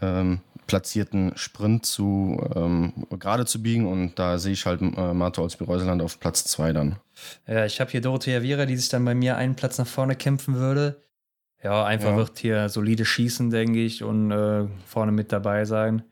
[0.00, 5.42] ähm, platzierten Sprint zu ähm, gerade zu biegen und da sehe ich halt äh, Marta
[5.42, 6.96] Olsby-Reuseland auf Platz 2 dann.
[7.46, 10.16] Ja, ich habe hier Dorothea Viera, die sich dann bei mir einen Platz nach vorne
[10.16, 11.02] kämpfen würde.
[11.62, 12.16] Ja, einfach ja.
[12.16, 16.02] wird hier solide schießen, denke ich, und äh, vorne mit dabei sein.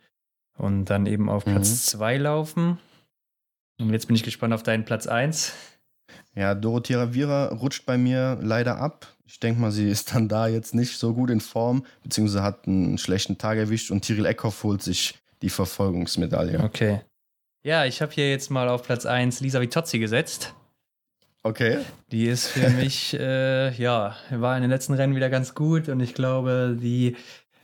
[0.57, 2.23] Und dann eben auf Platz 2 mhm.
[2.23, 2.79] laufen.
[3.81, 5.53] Und jetzt bin ich gespannt auf deinen Platz 1.
[6.35, 9.09] Ja, Dorothea Viera rutscht bei mir leider ab.
[9.31, 12.67] Ich denke mal, sie ist dann da jetzt nicht so gut in Form, beziehungsweise hat
[12.67, 16.59] einen schlechten Tag erwischt und Tyrell Eckhoff holt sich die Verfolgungsmedaille.
[16.65, 17.03] Okay.
[17.63, 20.53] Ja, ich habe hier jetzt mal auf Platz 1 Lisa Vitozzi gesetzt.
[21.45, 21.79] Okay.
[22.11, 26.01] Die ist für mich, äh, ja, war in den letzten Rennen wieder ganz gut und
[26.01, 27.15] ich glaube, die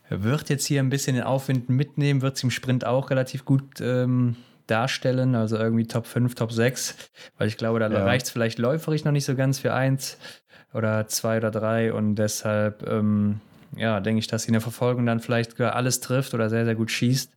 [0.09, 3.81] wird jetzt hier ein bisschen den Aufwind mitnehmen, wird sie im Sprint auch relativ gut
[3.81, 6.95] ähm, darstellen, also irgendwie Top 5, Top 6,
[7.39, 8.05] weil ich glaube, da ja.
[8.05, 10.19] reicht es vielleicht läuferig noch nicht so ganz für 1
[10.73, 13.41] oder 2 oder 3 und deshalb, ähm,
[13.77, 16.65] ja, denke ich, dass sie in der Verfolgung dann vielleicht sogar alles trifft oder sehr,
[16.65, 17.33] sehr gut schießt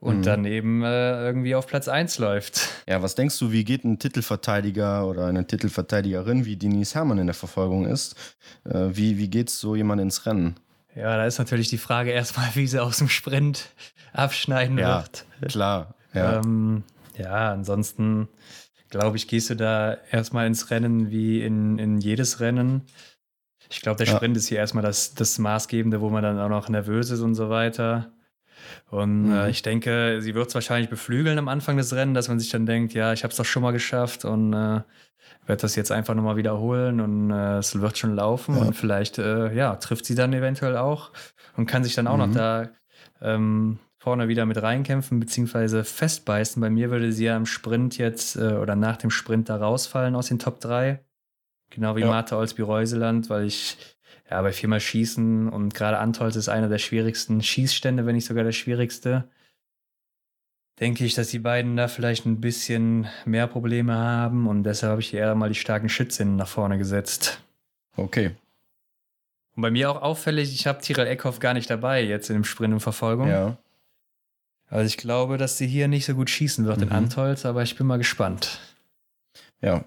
[0.00, 0.22] und mhm.
[0.22, 2.68] dann eben äh, irgendwie auf Platz 1 läuft.
[2.86, 7.26] Ja, was denkst du, wie geht ein Titelverteidiger oder eine Titelverteidigerin wie Denise Herrmann in
[7.26, 8.14] der Verfolgung ist?
[8.64, 10.56] Äh, wie, wie geht so jemand ins Rennen?
[10.94, 13.70] Ja, da ist natürlich die Frage erstmal, wie sie aus dem Sprint
[14.12, 15.24] abschneiden ja, wird.
[15.50, 15.94] Klar.
[16.18, 16.84] Ja, ähm,
[17.16, 18.28] ja ansonsten
[18.90, 22.82] glaube ich, gehst du da erstmal ins Rennen wie in, in jedes Rennen.
[23.70, 24.38] Ich glaube, der Sprint ja.
[24.38, 27.50] ist hier erstmal das, das Maßgebende, wo man dann auch noch nervös ist und so
[27.50, 28.12] weiter.
[28.90, 29.32] Und äh, mhm.
[29.32, 32.50] äh, ich denke, sie wird es wahrscheinlich beflügeln am Anfang des Rennens, dass man sich
[32.50, 34.80] dann denkt, ja, ich habe es doch schon mal geschafft und äh,
[35.46, 38.62] werde das jetzt einfach nochmal wiederholen und äh, es wird schon laufen ja.
[38.62, 41.12] und vielleicht, äh, ja, trifft sie dann eventuell auch
[41.56, 42.26] und kann sich dann auch mhm.
[42.26, 42.68] noch da
[43.20, 43.78] ähm,
[44.08, 46.62] vorne wieder mit reinkämpfen beziehungsweise festbeißen.
[46.62, 50.16] Bei mir würde sie ja im Sprint jetzt äh, oder nach dem Sprint da rausfallen
[50.16, 50.98] aus den Top 3.
[51.68, 52.06] Genau wie ja.
[52.06, 53.76] Martha Olsby-Reuseland, weil ich
[54.30, 58.44] ja, bei viermal Schießen und gerade Antolz ist einer der schwierigsten Schießstände, wenn nicht sogar
[58.44, 59.28] der schwierigste.
[60.80, 65.02] Denke ich, dass die beiden da vielleicht ein bisschen mehr Probleme haben und deshalb habe
[65.02, 67.42] ich eher mal die starken Schützinnen nach vorne gesetzt.
[67.94, 68.30] Okay.
[69.54, 72.44] Und bei mir auch auffällig, ich habe Tyrell Eckhoff gar nicht dabei jetzt in dem
[72.44, 73.28] Sprint und Verfolgung.
[73.28, 73.58] Ja.
[74.70, 76.84] Also ich glaube, dass sie hier nicht so gut schießen wird mhm.
[76.84, 78.60] in Antolz, aber ich bin mal gespannt.
[79.60, 79.84] Ja,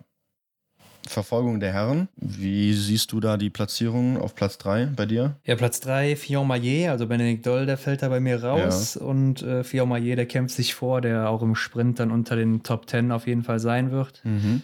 [1.08, 2.10] Verfolgung der Herren.
[2.15, 5.36] Wie siehst du da die Platzierung auf Platz 3 bei dir?
[5.46, 8.96] Ja, Platz 3, Fion Maillet, also Benedikt Doll, der fällt da bei mir raus.
[8.96, 9.02] Ja.
[9.02, 12.63] Und äh, Fion Maillet, der kämpft sich vor, der auch im Sprint dann unter den
[12.63, 14.22] Top 10 auf jeden Fall sein wird.
[14.24, 14.62] Mhm.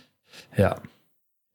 [0.55, 0.75] Ja.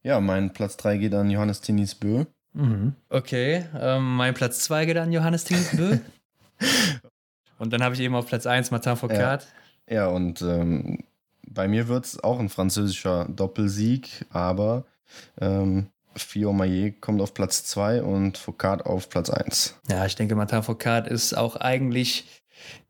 [0.02, 2.24] Ja, mein Platz 3 geht an Johannes Tinis Bö.
[2.54, 2.94] Mhm.
[3.08, 5.98] Okay, ähm, mein Platz 2 geht an Johannes Tinis Bö.
[7.62, 9.46] und dann habe ich eben auf Platz 1 Martin Foucault.
[9.88, 11.04] Ja, ja und ähm,
[11.46, 14.84] bei mir wird es auch ein französischer Doppelsieg, aber
[15.40, 19.78] ähm, Fio Maillet kommt auf Platz 2 und Foucault auf Platz 1.
[19.88, 22.42] Ja, ich denke, Martin Foucault ist auch eigentlich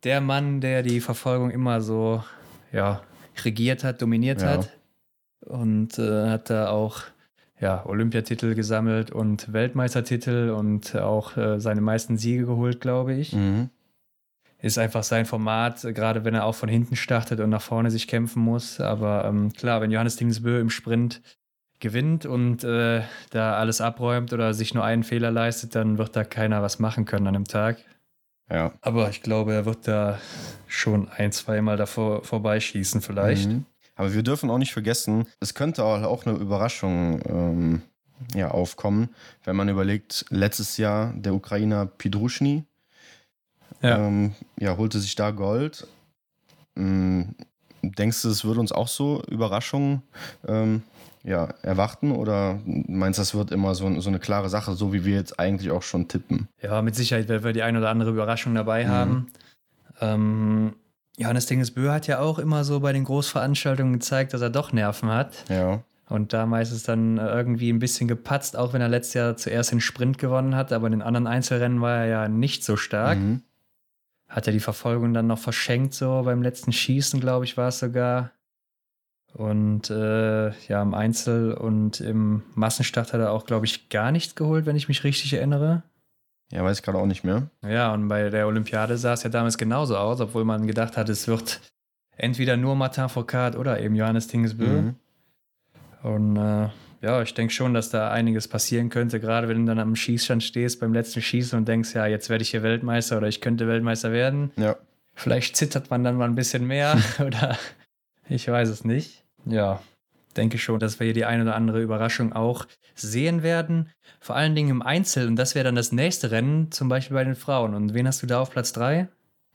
[0.04, 2.24] der Mann, der die Verfolgung immer so
[2.72, 3.02] ja,
[3.44, 4.48] regiert hat, dominiert ja.
[4.48, 4.70] hat.
[5.40, 7.02] Und äh, hat da auch
[7.60, 13.34] ja, Olympiatitel gesammelt und Weltmeistertitel und auch äh, seine meisten Siege geholt, glaube ich.
[13.34, 13.68] Mhm
[14.62, 18.06] ist einfach sein Format, gerade wenn er auch von hinten startet und nach vorne sich
[18.06, 18.80] kämpfen muss.
[18.80, 21.20] Aber ähm, klar, wenn Johannes Dingsbö im Sprint
[21.80, 26.22] gewinnt und äh, da alles abräumt oder sich nur einen Fehler leistet, dann wird da
[26.22, 27.78] keiner was machen können an dem Tag.
[28.48, 28.72] Ja.
[28.80, 30.20] Aber ich glaube, er wird da
[30.68, 33.48] schon ein, zweimal davor vorbeischießen, vielleicht.
[33.48, 33.66] Mhm.
[33.96, 37.82] Aber wir dürfen auch nicht vergessen, es könnte auch eine Überraschung ähm,
[38.34, 39.10] ja, aufkommen,
[39.44, 42.64] wenn man überlegt, letztes Jahr der Ukrainer Pidruschny
[43.82, 43.98] Ja.
[43.98, 45.86] ähm, ja, holte sich da Gold.
[46.76, 47.34] Ähm,
[47.82, 50.02] denkst du, es würde uns auch so Überraschungen
[50.46, 50.82] ähm,
[51.24, 55.04] ja, erwarten oder meinst du, das wird immer so, so eine klare Sache, so wie
[55.04, 56.48] wir jetzt eigentlich auch schon tippen?
[56.62, 58.88] Ja, mit Sicherheit werden wir die ein oder andere Überraschung dabei Mhm.
[58.88, 59.26] haben.
[60.00, 60.72] Ähm,
[61.18, 65.10] Johannes Dingesbö hat ja auch immer so bei den Großveranstaltungen gezeigt, dass er doch Nerven
[65.10, 65.44] hat.
[65.48, 65.82] Ja.
[66.08, 69.80] Und da meistens dann irgendwie ein bisschen gepatzt, auch wenn er letztes Jahr zuerst den
[69.80, 73.18] Sprint gewonnen hat, aber in den anderen Einzelrennen war er ja nicht so stark.
[73.18, 73.42] Mhm.
[74.32, 77.80] Hat er die Verfolgung dann noch verschenkt, so beim letzten Schießen, glaube ich, war es
[77.80, 78.30] sogar.
[79.34, 84.34] Und äh, ja, im Einzel und im Massenstart hat er auch, glaube ich, gar nichts
[84.34, 85.82] geholt, wenn ich mich richtig erinnere.
[86.50, 87.50] Ja, weiß ich gerade auch nicht mehr.
[87.62, 91.10] Ja, und bei der Olympiade sah es ja damals genauso aus, obwohl man gedacht hat,
[91.10, 91.60] es wird
[92.16, 94.66] entweder nur Martin Foucault oder eben Johannes Tingesbö.
[94.66, 94.94] Mhm.
[96.02, 96.68] Und äh,
[97.02, 100.42] ja, ich denke schon, dass da einiges passieren könnte, gerade wenn du dann am Schießstand
[100.42, 103.66] stehst beim letzten Schießen und denkst, ja, jetzt werde ich hier Weltmeister oder ich könnte
[103.66, 104.52] Weltmeister werden.
[104.56, 104.76] Ja.
[105.14, 107.58] Vielleicht zittert man dann mal ein bisschen mehr oder
[108.28, 109.24] ich weiß es nicht.
[109.44, 109.82] Ja,
[110.36, 113.90] denke schon, dass wir hier die ein oder andere Überraschung auch sehen werden.
[114.20, 117.24] Vor allen Dingen im Einzel und das wäre dann das nächste Rennen, zum Beispiel bei
[117.24, 117.74] den Frauen.
[117.74, 119.08] Und wen hast du da auf Platz 3?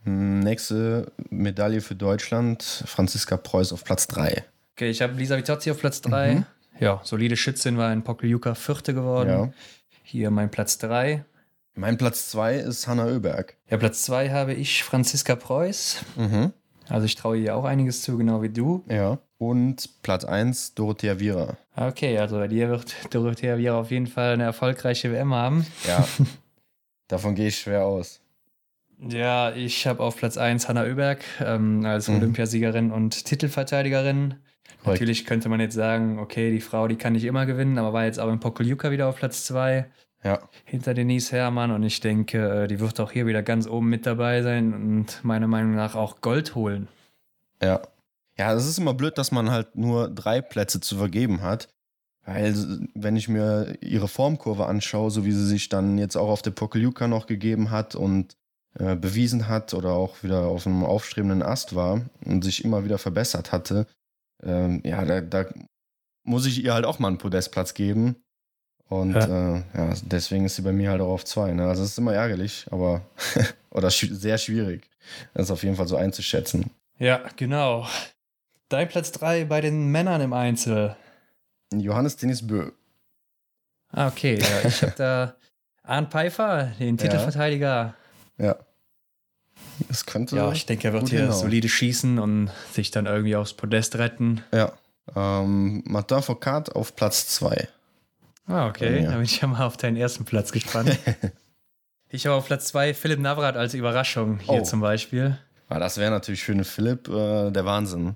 [0.04, 4.44] Hm, Nächste Medaille für Deutschland, Franziska Preuß auf Platz 3.
[4.74, 6.36] Okay, ich habe Lisa Vitozzi auf Platz 3.
[6.36, 6.46] Mhm.
[6.80, 9.30] Ja, solide Schützin war in Pokljuka Vierte geworden.
[9.30, 9.50] Ja.
[10.04, 11.24] Hier mein Platz 3.
[11.76, 13.56] Mein Platz 2 ist Hanna Oeberg.
[13.70, 16.04] Ja, Platz 2 habe ich Franziska Preuß.
[16.16, 16.54] Mhm.
[16.90, 18.84] Also ich traue ihr auch einiges zu, genau wie du.
[18.90, 19.20] Ja.
[19.38, 21.58] Und Platz 1 Dorothea Viera.
[21.76, 25.68] Okay, also bei dir wird Dorothea Viera auf jeden Fall eine erfolgreiche WM haben.
[25.88, 26.08] Ja.
[27.08, 28.22] Davon gehe ich schwer aus.
[29.00, 32.16] Ja, ich habe auf Platz 1 Hanna Oeberg ähm, als Mhm.
[32.16, 34.36] Olympiasiegerin und Titelverteidigerin.
[34.86, 38.06] Natürlich könnte man jetzt sagen, okay, die Frau, die kann nicht immer gewinnen, aber war
[38.06, 39.86] jetzt auch in Pokljuka wieder auf Platz 2
[40.24, 40.40] Ja.
[40.66, 44.06] hinter Denise Herrmann und ich denke, äh, die wird auch hier wieder ganz oben mit
[44.06, 46.88] dabei sein und meiner Meinung nach auch Gold holen.
[47.62, 47.82] Ja.
[48.38, 51.70] Ja, es ist immer blöd, dass man halt nur drei Plätze zu vergeben hat.
[52.24, 52.54] Weil,
[52.94, 56.52] wenn ich mir ihre Formkurve anschaue, so wie sie sich dann jetzt auch auf der
[56.52, 58.36] Pokeljuka noch gegeben hat und
[58.78, 62.98] äh, bewiesen hat oder auch wieder auf einem aufstrebenden Ast war und sich immer wieder
[62.98, 63.88] verbessert hatte,
[64.44, 65.46] ähm, ja, da, da
[66.24, 68.16] muss ich ihr halt auch mal einen Podestplatz geben.
[68.90, 69.56] Und ja.
[69.56, 71.52] Äh, ja, deswegen ist sie bei mir halt auch auf zwei.
[71.52, 71.68] Ne?
[71.68, 73.02] Also es ist immer ärgerlich, aber
[73.72, 74.90] oder schw sehr schwierig.
[75.34, 76.72] Das ist auf jeden Fall so einzuschätzen.
[77.00, 77.88] Ja, genau.
[78.70, 80.96] Dein Platz 3 bei den Männern im Einzel.
[81.74, 82.72] Johannes Dennis Bö.
[83.92, 84.40] Ah, okay.
[84.40, 85.36] Ja, ich habe da
[85.84, 87.94] Arndt Pfeiffer, den Titelverteidiger.
[88.38, 88.56] Ja.
[89.88, 90.36] Das könnte.
[90.36, 91.40] Ja, ich denke, er wird hier hinhauen.
[91.40, 94.42] solide schießen und sich dann irgendwie aufs Podest retten.
[94.52, 94.72] Ja.
[95.16, 97.68] Ähm, Martin Foucault auf Platz 2.
[98.48, 99.04] Ah, okay.
[99.04, 99.10] Ja.
[99.12, 100.98] Da bin ich ja mal auf deinen ersten Platz gespannt.
[102.10, 104.64] ich habe auf Platz 2 Philipp Navrat als Überraschung hier Oh.
[104.64, 105.38] zum Beispiel.
[105.70, 108.16] Ah, das wäre natürlich für den Philipp äh, der Wahnsinn.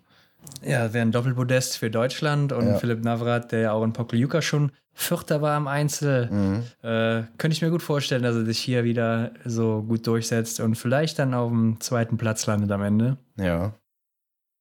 [0.63, 2.77] Ja, wäre ein Doppelpodest für Deutschland und Ja.
[2.77, 6.29] Philipp Navrat, der ja auch in Pokljuka schon Vierter war im Einzel.
[6.29, 6.63] Mhm.
[6.83, 10.75] Äh, könnte ich mir gut vorstellen, dass er sich hier wieder so gut durchsetzt und
[10.75, 13.17] vielleicht dann auf dem zweiten Platz landet am Ende.
[13.37, 13.73] Ja.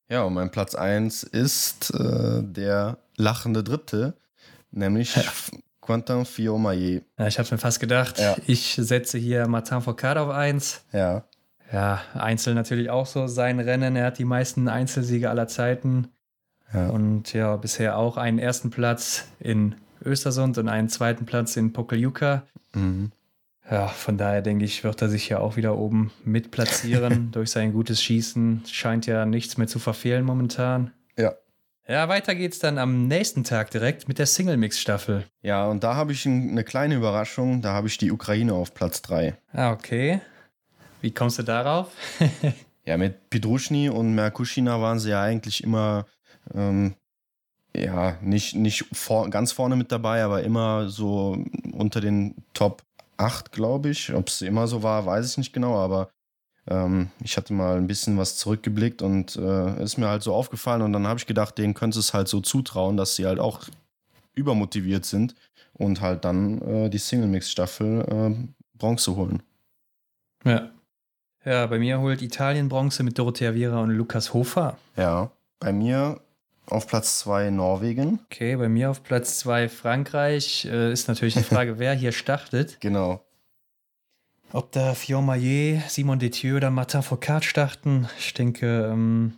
[0.08, 4.14] Ja, und mein Platz 1 ist äh, der lachende Dritte,
[4.70, 5.14] nämlich
[5.80, 7.04] Quentin Fillon-Maillet.
[7.18, 8.36] Ja, ich habe mir fast gedacht, Ja.
[8.46, 10.82] ich setze hier Martin Foucault auf 1.
[10.92, 11.24] Ja.
[11.72, 13.94] Ja, Einzel natürlich auch so sein Rennen.
[13.96, 16.08] Er hat die meisten Einzelsiege aller Zeiten.
[16.72, 16.88] Ja.
[16.88, 22.42] Und ja, bisher auch einen ersten Platz in Östersund und einen zweiten Platz in Pokljuka.
[22.74, 23.12] Mhm.
[23.70, 27.30] Ja, von daher denke ich, wird er sich ja auch wieder oben mit platzieren.
[27.32, 30.90] Durch sein gutes Schießen scheint ja nichts mehr zu verfehlen momentan.
[31.16, 31.34] Ja.
[31.86, 35.24] Ja, weiter geht's dann am nächsten Tag direkt mit der Single-Mix-Staffel.
[35.42, 37.62] Ja, und da habe ich ein- eine kleine Überraschung.
[37.62, 39.36] Da habe ich die Ukraine auf Platz 3.
[39.52, 40.20] Ah, okay.
[41.00, 41.88] Wie kommst du darauf?
[42.86, 46.06] Ja, mit Pidruschny und Merkushina waren sie ja eigentlich immer,
[46.54, 46.94] ähm,
[47.76, 52.82] ja, nicht, nicht vor, ganz vorne mit dabei, aber immer so unter den Top
[53.18, 54.12] 8, glaube ich.
[54.14, 56.10] Ob es immer so war, weiß ich nicht genau, aber
[56.66, 60.82] ähm, ich hatte mal ein bisschen was zurückgeblickt und äh, ist mir halt so aufgefallen
[60.82, 63.68] und dann habe ich gedacht, denen könnte es halt so zutrauen, dass sie halt auch
[64.34, 65.34] übermotiviert sind
[65.74, 69.42] und halt dann äh, die Single-Mix-Staffel äh, Bronze holen.
[70.44, 70.70] Ja.
[71.44, 74.76] Ja, bei mir holt Italien Bronze mit Dorothea Viera und Lukas Hofer.
[74.96, 76.20] Ja, bei mir
[76.66, 78.20] auf Platz 2 Norwegen.
[78.26, 80.66] Okay, bei mir auf Platz 2 Frankreich.
[80.66, 82.78] Äh, ist natürlich die Frage, wer hier startet.
[82.80, 83.24] Genau.
[84.52, 89.34] Ob da Fion Maillet, Simon Detieu oder Martin Foucault starten, ich denke, ähm,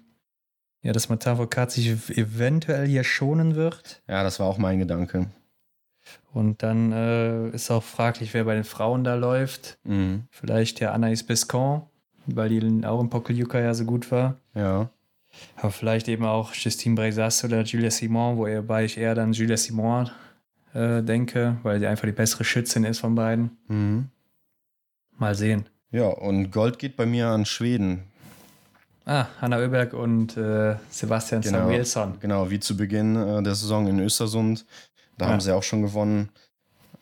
[0.82, 4.02] ja, dass Martin Foucault sich eventuell hier schonen wird.
[4.08, 5.26] Ja, das war auch mein Gedanke.
[6.32, 9.78] Und dann äh, ist auch fraglich, wer bei den Frauen da läuft.
[9.84, 10.24] Mhm.
[10.30, 11.82] Vielleicht der Anaïs Bescon,
[12.26, 14.36] weil die auch im Pokeljuka ja so gut war.
[14.54, 14.90] Ja.
[15.56, 19.32] Aber vielleicht eben auch Justine Brezas oder Julia Simon, wo er bei ich eher dann
[19.32, 20.10] Julia Simon
[20.74, 23.56] äh, denke, weil sie einfach die bessere Schützin ist von beiden.
[23.68, 24.08] Mhm.
[25.16, 25.66] Mal sehen.
[25.90, 28.04] Ja, und Gold geht bei mir an Schweden.
[29.04, 31.58] Ah, Hanna Oeberg und äh, Sebastian Genau.
[31.58, 32.18] Samuelsson.
[32.20, 34.64] Genau, wie zu Beginn äh, der Saison in Östersund.
[35.18, 35.32] Da Ja.
[35.32, 36.28] haben sie auch schon gewonnen.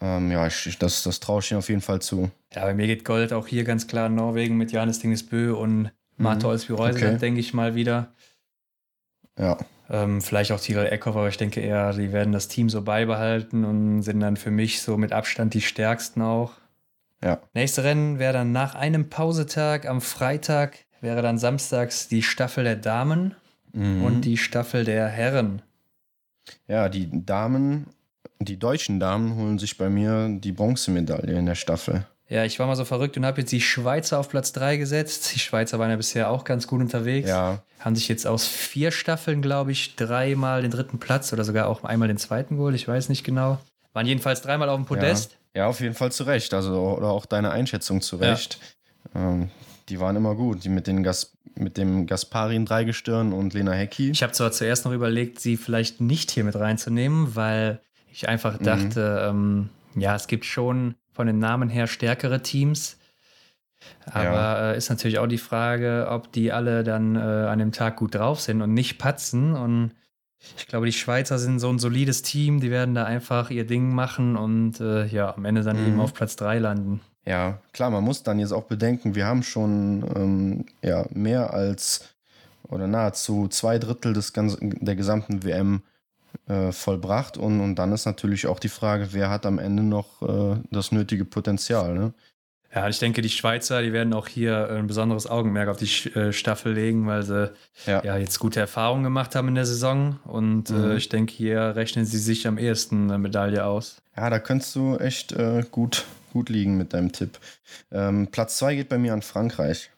[0.00, 2.30] Ähm, ja, ich, das, das traue ich ihnen auf jeden Fall zu.
[2.54, 5.90] Ja, bei mir geht Gold auch hier ganz klar in Norwegen mit Johannes Dingesbö und
[6.16, 6.52] Marta Mhm.
[6.52, 7.18] Olsby-Reuseland, Okay.
[7.18, 8.12] denke ich mal wieder.
[9.38, 9.56] Ja,
[9.88, 13.64] Ähm, vielleicht auch Tirol Eckhoff, aber ich denke eher, die werden das Team so beibehalten
[13.64, 16.52] und sind dann für mich so mit Abstand die stärksten auch.
[17.22, 17.40] ja.
[17.54, 22.76] Nächste Rennen wäre dann nach einem Pausetag am Freitag, wäre dann samstags die Staffel der
[22.76, 23.34] Damen
[23.72, 24.02] Mhm.
[24.04, 25.62] und die Staffel der Herren.
[26.66, 27.86] ja, die Damen,
[28.40, 32.06] die deutschen Damen holen sich bei mir die Bronzemedaille in der Staffel.
[32.28, 35.34] Ja, ich war mal so verrückt und habe jetzt die Schweizer auf Platz 3 gesetzt.
[35.34, 37.28] Die Schweizer waren ja bisher auch ganz gut unterwegs.
[37.28, 41.66] Ja, Haben sich jetzt aus vier Staffeln, glaube ich, dreimal den dritten Platz oder sogar
[41.66, 42.76] auch einmal den zweiten geholt.
[42.76, 43.58] Ich weiß nicht genau.
[43.94, 45.36] Waren jedenfalls dreimal auf dem Podest.
[45.54, 46.54] ja, auf jeden Fall zu Recht.
[46.54, 48.30] Also, oder auch deine Einschätzung zu Ja.
[48.30, 48.58] Recht.
[49.16, 49.50] Ähm,
[49.88, 50.62] die waren immer gut.
[50.62, 54.10] Die mit, den Gas, mit dem Gasparin Dreigestirn und Lena Hecki.
[54.12, 57.80] Ich habe zwar zuerst noch überlegt, sie vielleicht nicht hier mit reinzunehmen, weil
[58.12, 58.64] ich einfach Mhm.
[58.64, 62.96] dachte, ähm, ja, es gibt schon von den Namen her stärkere Teams.
[64.06, 67.96] Aber äh, ist natürlich auch die Frage, ob die alle dann äh, an dem Tag
[67.96, 69.54] gut drauf sind und nicht patzen.
[69.54, 69.92] Und
[70.56, 73.92] ich glaube, die Schweizer sind so ein solides Team, die werden da einfach ihr Ding
[73.94, 75.86] machen und äh, ja, am Ende dann Mhm.
[75.86, 77.00] eben auf Platz 3 landen.
[77.26, 82.14] Ja, klar, man muss dann jetzt auch bedenken, wir haben schon ähm, ja, mehr als
[82.68, 85.82] oder nahezu zwei Drittel des ganzen, der gesamten WM
[86.48, 90.22] äh, vollbracht und, und dann ist natürlich auch die Frage, wer hat am Ende noch
[90.22, 91.94] äh, das nötige Potenzial.
[91.94, 92.12] Ne?
[92.74, 96.32] Ja, ich denke, die Schweizer, die werden auch hier ein besonderes Augenmerk auf die äh,
[96.32, 97.52] Staffel legen, weil sie
[97.86, 98.04] Ja.
[98.04, 98.16] ja.
[98.16, 100.20] jetzt gute Erfahrungen gemacht haben in der Saison.
[100.24, 100.90] Und Mhm.
[100.92, 103.96] äh, ich denke, hier rechnen sie sich am ehesten eine Medaille aus.
[104.16, 107.40] Ja, da könntest du echt äh, gut, gut liegen mit deinem Tipp.
[107.90, 109.90] Ähm, Platz zwei geht bei mir an Frankreich.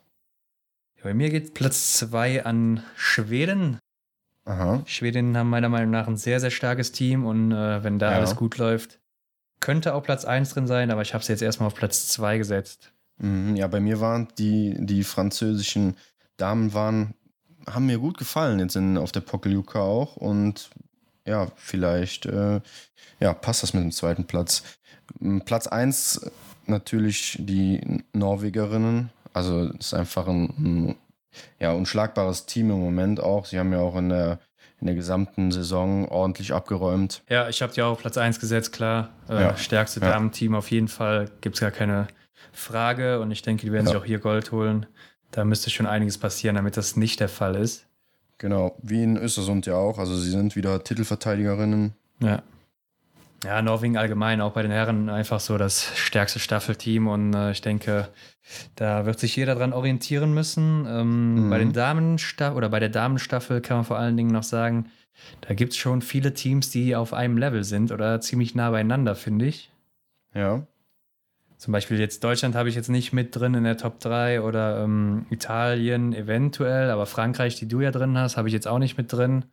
[1.02, 3.78] Bei mir geht Platz 2 an Schweden.
[4.44, 4.82] Aha.
[4.86, 8.16] Schweden haben meiner Meinung nach ein sehr, sehr starkes Team und äh, wenn da Ja.
[8.16, 8.98] alles gut läuft,
[9.60, 12.38] könnte auch Platz 1 drin sein, aber ich habe es jetzt erstmal auf Platz 2
[12.38, 12.92] gesetzt.
[13.18, 15.96] Mhm, ja, bei mir waren die, die französischen
[16.36, 17.14] Damen waren,
[17.70, 20.70] haben mir gut gefallen jetzt in, auf der Pokeljuka auch und
[21.24, 22.60] ja, vielleicht äh,
[23.20, 24.64] ja, passt das mit dem zweiten Platz.
[25.44, 26.28] Platz 1
[26.66, 30.96] natürlich die Norwegerinnen, also es ist einfach ein, ein
[31.58, 33.46] ja, unschlagbares Team im Moment auch.
[33.46, 34.38] Sie haben ja auch in der,
[34.80, 37.22] in der gesamten Saison ordentlich abgeräumt.
[37.28, 39.10] Ja, ich habe die auch auf Platz 1 gesetzt, klar.
[39.28, 39.56] Äh, Ja.
[39.56, 40.10] Stärkste Ja.
[40.10, 42.08] Damenteam auf jeden Fall, gibt es gar keine
[42.52, 43.92] Frage und ich denke, die werden Ja.
[43.92, 44.86] sich auch hier Gold holen.
[45.30, 47.86] Da müsste schon einiges passieren, damit das nicht der Fall ist.
[48.38, 49.98] Genau, wie in Östersund ja auch.
[49.98, 51.94] Also sie sind wieder Titelverteidigerinnen.
[52.20, 52.42] Ja.
[53.44, 57.60] Ja, Norwegen allgemein, auch bei den Herren einfach so das stärkste Staffelteam und äh, ich
[57.60, 58.08] denke,
[58.76, 60.86] da wird sich jeder dran orientieren müssen.
[60.88, 61.50] Ähm, Mhm.
[61.50, 64.90] Bei den Damenstaffel oder bei der Damenstaffel kann man vor allen Dingen noch sagen,
[65.40, 69.14] da gibt es schon viele Teams, die auf einem Level sind oder ziemlich nah beieinander,
[69.14, 69.70] finde ich.
[70.34, 70.66] Ja.
[71.58, 74.82] Zum Beispiel jetzt Deutschland habe ich jetzt nicht mit drin in der Top 3 oder
[74.82, 78.96] ähm, Italien eventuell, aber Frankreich, die du ja drin hast, habe ich jetzt auch nicht
[78.96, 79.44] mit drin.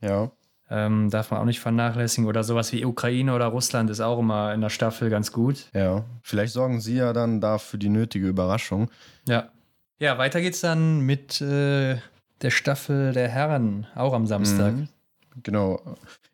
[0.00, 0.30] Ja.
[0.70, 2.26] Ähm, darf man auch nicht vernachlässigen.
[2.28, 5.66] Oder sowas wie Ukraine oder Russland ist auch immer in der Staffel ganz gut.
[5.74, 8.90] Ja, vielleicht sorgen sie ja dann da für die nötige Überraschung.
[9.26, 9.48] Ja.
[9.98, 11.96] Ja, weiter geht's dann mit äh,
[12.40, 14.72] der Staffel der Herren, auch am Samstag.
[14.72, 14.88] Mhm.
[15.42, 15.80] Genau.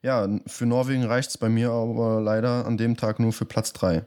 [0.03, 3.73] Ja, für Norwegen reicht es bei mir aber leider an dem Tag nur für Platz
[3.73, 4.05] 3.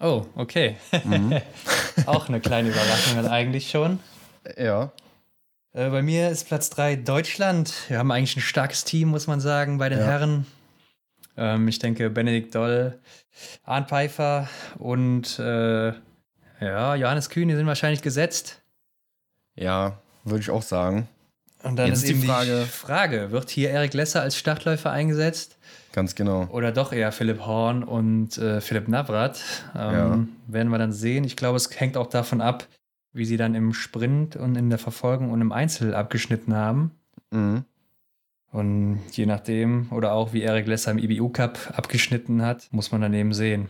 [0.00, 0.76] Oh, okay.
[1.04, 1.40] Mhm.
[2.06, 3.98] auch eine kleine Überraschung dann eigentlich schon.
[4.56, 4.90] ja,
[5.74, 7.72] Äh, bei mir ist Platz 3 Deutschland.
[7.88, 10.06] Wir haben eigentlich ein starkes Team, muss man sagen, bei den Ja.
[10.06, 10.46] Herren.
[11.36, 12.98] Ähm, ich denke, Benedikt Doll,
[13.64, 15.92] Arndt Pfeiffer und äh,
[16.60, 18.62] ja, Johannes Kühn, die sind wahrscheinlich gesetzt.
[19.56, 21.08] ja, würde ich auch sagen.
[21.62, 24.36] Und dann Jetzt ist ist die eben Frage- die Frage, wird hier Erik Lesser als
[24.38, 25.56] Startläufer eingesetzt
[25.92, 26.46] Ganz genau.
[26.50, 29.40] oder doch eher Philipp Horn und äh, Philipp Navrat?
[29.74, 30.18] Ähm, Ja.
[30.46, 31.24] Werden wir dann sehen.
[31.24, 32.66] Ich glaube, es hängt auch davon ab,
[33.14, 36.90] wie sie dann im Sprint und in der Verfolgung und im Einzel abgeschnitten haben.
[37.30, 37.64] Mhm.
[38.52, 43.00] Und je nachdem, oder auch wie Erik Lesser im IBU Cup abgeschnitten hat, muss man
[43.00, 43.68] daneben sehen.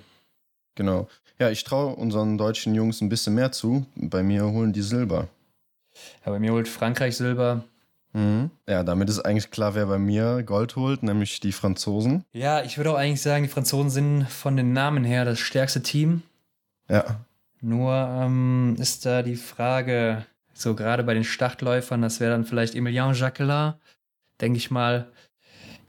[0.74, 1.08] Genau.
[1.38, 3.86] Ja, ich traue unseren deutschen Jungs ein bisschen mehr zu.
[3.94, 5.28] Bei mir holen die Silber.
[6.24, 7.64] Ja, bei mir holt Frankreich Silber.
[8.12, 8.50] Mhm.
[8.68, 12.24] Ja, damit ist eigentlich klar, wer bei mir Gold holt, nämlich die Franzosen.
[12.32, 15.82] Ja, ich würde auch eigentlich sagen, die Franzosen sind von den Namen her das stärkste
[15.82, 16.22] Team.
[16.88, 17.20] Ja.
[17.64, 22.74] Nur ähm, ist da die Frage, so gerade bei den Startläufern, das wäre dann vielleicht
[22.74, 23.72] Emilien Jacquelin,
[24.38, 25.10] denke ich mal,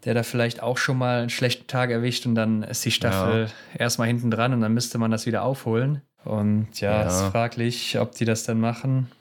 [0.05, 3.47] der da vielleicht auch schon mal einen schlechten Tag erwischt und dann ist die Staffel
[3.73, 3.79] ja.
[3.79, 6.01] erstmal hinten dran und dann müsste man das wieder aufholen.
[6.23, 7.07] Und ja, ja.
[7.07, 9.11] ist fraglich, ob die das dann machen.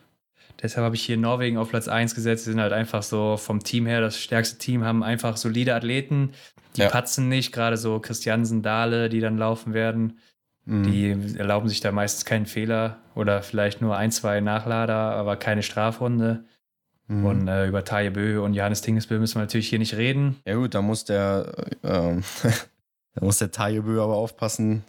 [0.63, 2.45] Deshalb habe ich hier Norwegen auf Platz 1 gesetzt.
[2.45, 6.35] Sie sind halt einfach so vom Team her das stärkste Team, haben einfach solide Athleten.
[6.77, 6.89] Die ja.
[6.89, 10.19] patzen nicht, gerade so Christiansen, Dahle, die dann laufen werden.
[10.67, 10.83] Mhm.
[10.85, 15.63] Die erlauben sich da meistens keinen Fehler oder vielleicht nur ein, zwei Nachlader, aber keine
[15.63, 16.45] Strafrunde.
[17.07, 17.25] Mhm.
[17.27, 20.37] Und äh, über Taje Bö und Johannes Tingesbö müssen wir natürlich hier nicht reden.
[20.47, 21.53] Ja gut, da muss der,
[21.83, 22.17] äh,
[23.15, 24.85] da muss der Taje Bö aber aufpassen,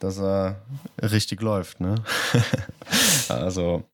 [0.00, 0.62] dass er
[1.00, 1.94] richtig läuft, ne?
[3.28, 3.84] also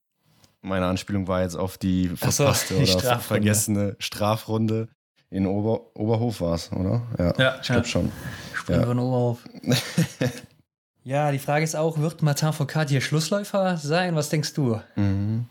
[0.63, 4.89] meine Anspielung war jetzt auf die verpasste so, die oder vergessene Strafrunde.
[5.31, 7.03] In Ober Oberhof war es, oder?
[7.19, 7.85] Ja, ja ich glaube ja.
[7.85, 8.13] schon.
[8.55, 8.93] Springen ja.
[8.93, 9.45] in Oberhof.
[11.05, 14.15] Ja, die Frage ist auch, wird Martin Foucault hier Schlussläufer sein?
[14.15, 14.81] Was denkst du?
[14.97, 15.47] Mhm.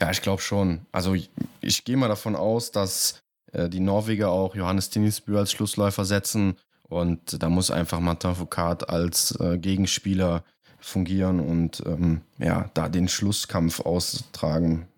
[0.00, 0.86] Ja, ich glaube schon.
[0.92, 1.30] Also ich,
[1.60, 3.20] ich gehe mal davon aus, dass
[3.52, 6.56] äh, die Norweger auch Johannes Tinnisbü als Schlussläufer setzen
[6.88, 10.42] und da muss einfach Martin Foucault als äh, Gegenspieler
[10.80, 14.88] fungieren und ähm, ja, da den Schlusskampf austragen.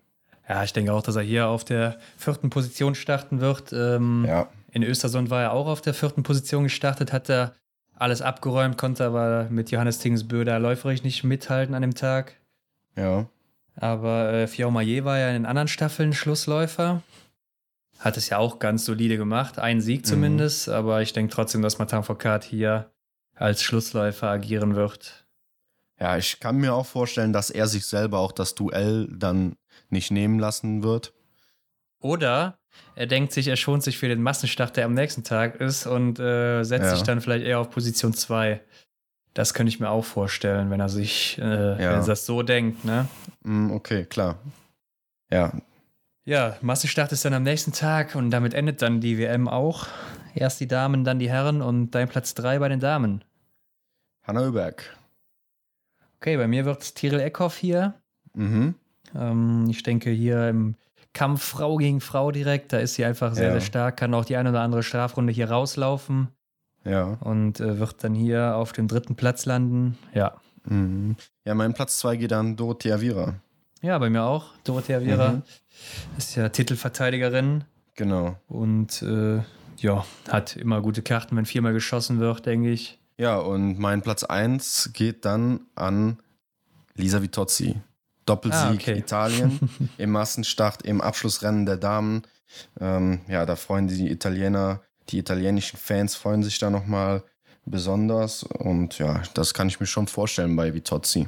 [0.47, 3.73] Ja, ich denke auch, dass er hier auf der vierten Position starten wird.
[3.73, 4.47] Ähm, ja.
[4.71, 7.53] In Östersund war er auch auf der vierten Position gestartet, hat er
[8.03, 12.35] alles abgeräumt, konnte aber mit Johannes Tingsbö da läuferisch nicht mithalten an dem Tag.
[12.95, 13.27] Ja.
[13.75, 17.01] Aber äh, Fiaumayer war ja in den anderen Staffeln Schlussläufer.
[17.99, 19.57] Hat es ja auch ganz solide gemacht.
[19.57, 20.05] Ein Sieg mhm.
[20.05, 20.67] zumindest.
[20.67, 20.73] Mhm.
[20.73, 22.91] Aber ich denke trotzdem, dass Martin Foucault hier
[23.35, 25.25] als Schlussläufer agieren wird.
[25.99, 29.55] Ja, ich kann mir auch vorstellen, dass er sich selber auch das Duell dann
[29.89, 31.13] nicht nehmen lassen wird.
[32.03, 32.59] Oder
[32.95, 36.19] er denkt sich, er schont sich für den Massenstart, der am nächsten Tag ist und
[36.19, 36.95] äh, setzt ja.
[36.95, 38.61] sich dann vielleicht eher auf Position 2.
[39.33, 41.77] Das könnte ich mir auch vorstellen, wenn er sich, äh, ja.
[41.77, 43.07] wenn er das so denkt, ne?
[43.43, 44.37] Mm, okay, klar.
[45.31, 45.53] Ja.
[46.25, 49.87] Ja, Massenstart ist dann am nächsten Tag und damit endet dann die WM auch.
[50.35, 53.23] Erst die Damen, dann die Herren und dein Platz 3 bei den Damen.
[54.23, 54.97] Hanna Öberg.
[56.17, 57.93] Okay, bei mir wird es Tiril Eckhoff hier.
[58.33, 58.75] Mhm.
[59.15, 60.75] Ähm, ich denke hier im
[61.13, 63.51] Kampf Frau gegen Frau direkt, da ist sie einfach sehr, ja.
[63.53, 66.29] sehr stark, kann auch die eine oder andere Strafrunde hier rauslaufen.
[66.85, 67.17] Ja.
[67.21, 69.97] Und äh, wird dann hier auf dem dritten Platz landen.
[70.13, 70.33] Ja.
[70.65, 71.15] Mhm.
[71.45, 73.35] Ja, mein Platz 2 geht an Dorothea Viera.
[73.81, 74.51] Ja, bei mir auch.
[74.63, 75.41] Dorothea Viera mhm.
[76.17, 77.65] ist ja Titelverteidigerin.
[77.95, 78.37] Genau.
[78.47, 79.41] Und äh,
[79.77, 82.99] ja, hat immer gute Karten, wenn viermal geschossen wird, denke ich.
[83.17, 86.17] Ja, und mein Platz 1 geht dann an
[86.95, 87.81] Lisa Vitozzi.
[88.25, 88.97] Doppelsieg ah, okay.
[88.97, 89.59] Italien
[89.97, 92.23] im Massenstart im Abschlussrennen der Damen.
[92.79, 97.23] Ähm, ja, da freuen die Italiener die italienischen Fans freuen sich da nochmal
[97.65, 98.43] besonders.
[98.43, 101.27] Und ja, das kann ich mir schon vorstellen bei Vitozzi.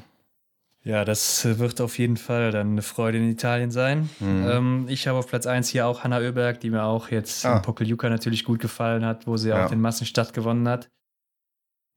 [0.84, 4.10] Ja, das wird auf jeden Fall dann eine Freude in Italien sein.
[4.20, 4.48] Mhm.
[4.48, 7.58] Ähm, ich habe auf Platz 1 hier auch Hanna Oeberg, die mir auch jetzt ah.
[7.58, 9.66] in Pokeljuka natürlich gut gefallen hat, wo sie ja.
[9.66, 10.90] auch den Massenstart gewonnen hat.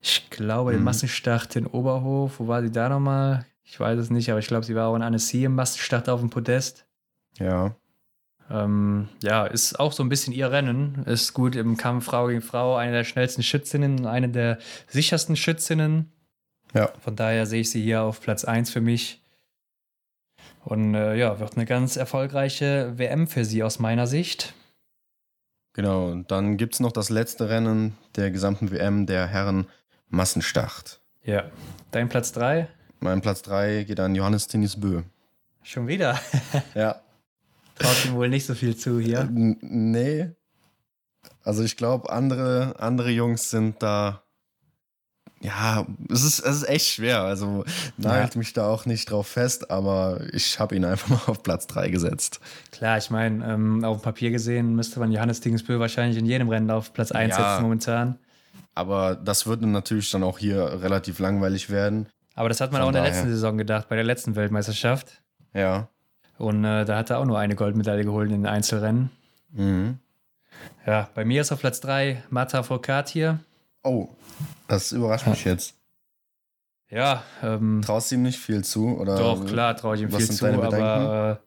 [0.01, 0.77] Ich glaube, mhm.
[0.77, 3.45] den Massenstart in Oberhof, wo war sie da nochmal?
[3.69, 6.21] Ich weiß es nicht, aber ich glaube, sie war auch in Annecy im Massenstart auf
[6.21, 6.87] dem Podest.
[7.37, 7.75] Ja.
[8.49, 11.03] Ähm, ja, ist auch so ein bisschen ihr Rennen.
[11.05, 14.57] Ist gut im Kampf Frau gegen Frau, eine der schnellsten Schützinnen, eine der
[14.87, 16.11] sichersten Schützinnen.
[16.73, 16.91] Ja.
[16.99, 19.21] Von daher sehe ich sie hier auf Platz 1 für mich.
[20.65, 24.55] Und äh, ja, wird eine ganz erfolgreiche WM für sie aus meiner Sicht.
[25.73, 29.67] Genau, und dann gibt es noch das letzte Rennen der gesamten WM, der Herren
[30.07, 31.01] Massenstart.
[31.23, 31.43] Ja.
[31.91, 32.67] Dein Platz 3?
[32.99, 35.03] Mein Platz 3 geht an Johannes Tinnis Bö.
[35.63, 36.19] Schon wieder?
[36.75, 37.01] ja.
[37.75, 39.21] Traut ihm wohl nicht so viel zu hier.
[39.21, 40.31] N nee.
[41.43, 44.23] Also ich glaube, andere, andere Jungs sind da.
[45.41, 47.21] Ja, es ist, es ist echt schwer.
[47.21, 47.63] Also
[47.95, 48.37] nagelt ja.
[48.37, 51.89] mich da auch nicht drauf fest, aber ich habe ihn einfach mal auf Platz 3
[51.89, 52.41] gesetzt.
[52.71, 56.49] Klar, ich meine, ähm, auf dem Papier gesehen müsste man Johannes Dingensbö wahrscheinlich in jedem
[56.49, 58.19] Rennen auf Platz 1 ja, setzen momentan.
[58.75, 62.07] Aber das würde natürlich dann auch hier relativ langweilig werden.
[62.39, 63.15] Aber das hat man Von auch in der daher.
[63.15, 65.21] letzten Saison gedacht, bei der letzten Weltmeisterschaft.
[65.53, 65.89] Ja.
[66.37, 69.11] Und äh, da hat er auch nur eine Goldmedaille geholt in den Einzelrennen.
[69.51, 69.99] Mhm.
[70.85, 73.39] Ja, bei mir ist auf Platz 3 Mata Foucault hier.
[73.83, 74.07] Oh,
[74.69, 75.75] das überrascht mich jetzt.
[76.89, 77.23] Ja.
[77.43, 78.97] Ähm, Traust du ihm nicht viel zu?
[78.97, 81.41] Oder doch, klar, traue ich ihm viel zu, aber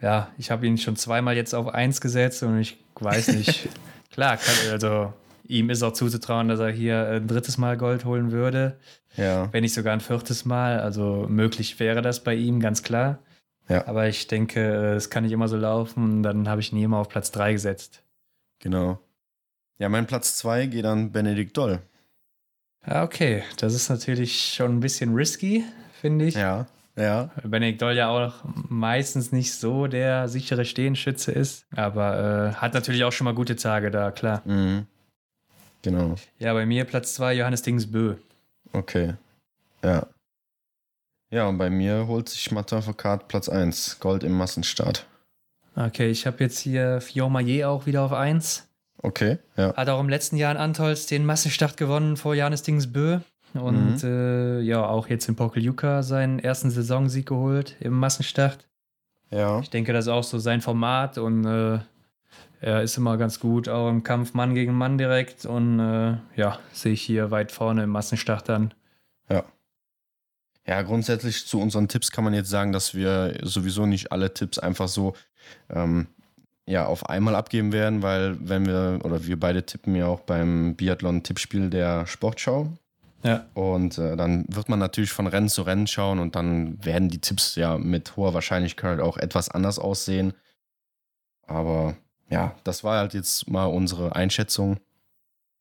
[0.00, 3.68] äh, ja, ich habe ihn schon zweimal jetzt auf 1 gesetzt und ich weiß nicht.
[4.10, 5.12] klar, kann, also
[5.50, 8.78] ihm ist auch zuzutrauen, dass er hier ein drittes Mal Gold holen würde.
[9.16, 9.52] Ja.
[9.52, 10.80] Wenn nicht sogar ein viertes Mal.
[10.80, 13.18] Also möglich wäre das bei ihm, ganz klar.
[13.68, 13.86] Ja.
[13.86, 16.22] Aber ich denke, es kann nicht immer so laufen.
[16.22, 18.02] Dann habe ich ihn immer auf Platz 3 gesetzt.
[18.60, 19.00] Genau.
[19.78, 21.80] Ja, mein Platz 2 geht an Benedikt Doll.
[22.86, 23.42] Ja, okay.
[23.58, 25.64] Das ist natürlich schon ein bisschen risky,
[26.00, 26.34] finde ich.
[26.34, 27.30] Ja, ja.
[27.42, 28.34] Benedikt Doll ja auch
[28.68, 31.66] meistens nicht so der sichere Stehenschütze ist.
[31.74, 34.42] Aber äh, hat natürlich auch schon mal gute Tage da, klar.
[34.44, 34.86] Mhm.
[35.82, 36.14] Genau.
[36.38, 38.16] Ja, bei mir Platz 2 Johannes Dingsbö.
[38.72, 39.14] Okay.
[39.82, 40.06] Ja.
[41.30, 43.98] Ja, und bei mir holt sich Martin Foucault Platz 1.
[44.00, 45.06] Gold im Massenstart.
[45.76, 48.66] Okay, ich habe jetzt hier Fion Maillet auch wieder auf 1.
[49.02, 49.74] Okay, ja.
[49.74, 53.20] Hat auch im letzten Jahr in Antolz den Massenstart gewonnen vor Janis Dingsbö.
[53.54, 54.08] Und Mhm.
[54.08, 58.66] äh, ja, auch jetzt in Pokeljuka seinen ersten Saisonsieg geholt im Massenstart.
[59.30, 59.60] Ja.
[59.60, 61.78] Ich denke, das ist auch so sein Format und äh,
[62.60, 65.46] er ist immer ganz gut, auch im Kampf Mann gegen Mann direkt.
[65.46, 68.74] Und äh, ja, sehe ich hier weit vorne im Massenstart dann.
[69.28, 69.44] Ja.
[70.66, 74.58] Ja, grundsätzlich zu unseren Tipps kann man jetzt sagen, dass wir sowieso nicht alle Tipps
[74.58, 75.14] einfach so
[75.70, 76.06] ähm,
[76.66, 80.76] ja, auf einmal abgeben werden, weil wenn wir, oder wir beide tippen ja auch beim
[80.76, 82.72] Biathlon-Tippspiel der Sportschau.
[83.22, 83.46] Ja.
[83.54, 87.20] Und äh, dann wird man natürlich von Rennen zu Rennen schauen und dann werden die
[87.20, 90.34] Tipps ja mit hoher Wahrscheinlichkeit auch etwas anders aussehen.
[91.46, 91.96] Aber
[92.30, 94.78] ja, das war halt jetzt mal unsere Einschätzung.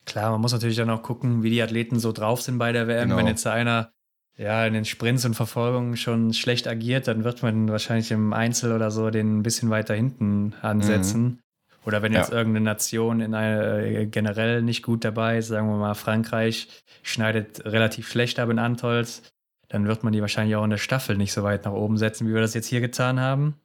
[0.05, 2.87] Klar, man muss natürlich dann auch gucken, wie die Athleten so drauf sind bei der
[2.87, 3.09] WM.
[3.09, 3.17] Genau.
[3.17, 3.91] Wenn jetzt einer
[4.37, 8.71] ja in den Sprints und Verfolgungen schon schlecht agiert, dann wird man wahrscheinlich im Einzel
[8.71, 11.41] oder so den ein bisschen weiter hinten ansetzen.
[11.85, 12.37] Oder wenn jetzt Ja.
[12.37, 16.67] irgendeine Nation in eine, äh, generell nicht gut dabei ist, sagen wir mal Frankreich,
[17.03, 19.23] schneidet relativ schlecht ab in Antolz,
[19.69, 22.27] dann wird man die wahrscheinlich auch in der Staffel nicht so weit nach oben setzen,
[22.27, 23.55] wie wir das jetzt hier getan haben.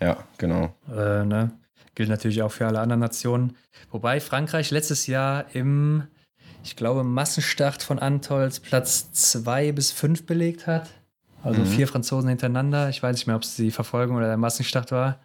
[0.00, 0.74] Ja, genau.
[0.90, 1.52] Äh, ne?
[1.94, 3.56] Gilt natürlich auch für alle anderen Nationen.
[3.90, 6.06] Wobei Frankreich letztes Jahr im,
[6.64, 10.88] ich glaube, Massenstart von Antolz Platz 2 bis 5 belegt hat.
[11.42, 11.66] Also Mhm.
[11.66, 12.88] vier Franzosen hintereinander.
[12.88, 15.20] Ich weiß nicht mehr, ob es die Verfolgung oder der Massenstart war.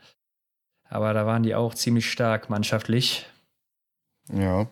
[0.89, 3.27] Aber da waren die auch ziemlich stark mannschaftlich.
[4.33, 4.67] Ja.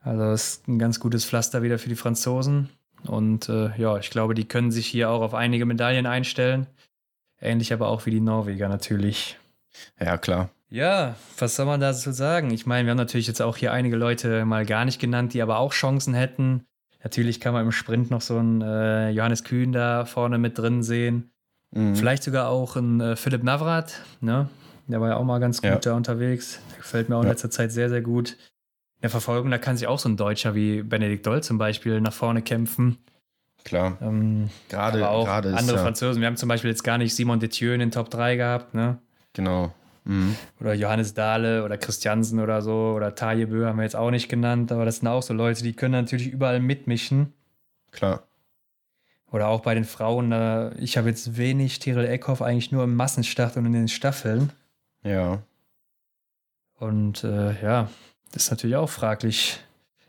[0.00, 2.70] Also es ist ein ganz gutes Pflaster wieder für die Franzosen.
[3.06, 6.66] Und äh, ja, ich glaube, die können sich hier auch auf einige Medaillen einstellen.
[7.40, 9.38] Ähnlich aber auch wie die Norweger natürlich.
[10.00, 10.50] Ja, klar.
[10.70, 12.50] Ja, was soll man dazu sagen?
[12.50, 15.40] Ich meine, wir haben natürlich jetzt auch hier einige Leute mal gar nicht genannt, die
[15.42, 16.64] aber auch Chancen hätten.
[17.02, 20.82] Natürlich kann man im Sprint noch so einen äh, Johannes Kühn da vorne mit drin
[20.82, 21.30] sehen.
[21.70, 21.94] Mhm.
[21.96, 24.48] Vielleicht sogar auch einen äh, Philipp Navrat, ne?
[24.88, 25.76] Der war ja auch mal ganz gut Ja.
[25.78, 26.60] da unterwegs.
[26.72, 27.32] Der gefällt mir auch in Ja.
[27.32, 28.30] letzter Zeit sehr, sehr gut.
[28.32, 32.00] In der Verfolgung, da kann sich auch so ein Deutscher wie Benedikt Doll zum Beispiel
[32.00, 32.98] nach vorne kämpfen.
[33.64, 33.98] Klar.
[34.00, 36.20] Ähm, Gerade, aber auch ist andere ja, Franzosen.
[36.20, 38.98] Wir haben zum Beispiel jetzt gar nicht Simon Detieu in den Top 3 gehabt, ne?
[39.34, 39.72] Genau.
[40.08, 40.34] Mhm.
[40.60, 44.28] Oder Johannes Dahle oder Christiansen oder so oder Taje Bö haben wir jetzt auch nicht
[44.28, 47.32] genannt, aber das sind auch so Leute, die können natürlich überall mitmischen.
[47.92, 48.22] Klar.
[49.30, 52.96] Oder auch bei den Frauen, äh, ich habe jetzt wenig Tirol Eckhoff eigentlich nur im
[52.96, 54.50] Massenstart und in den Staffeln.
[55.02, 55.42] Ja.
[56.78, 57.88] Und äh, ja,
[58.32, 59.60] das ist natürlich auch fraglich.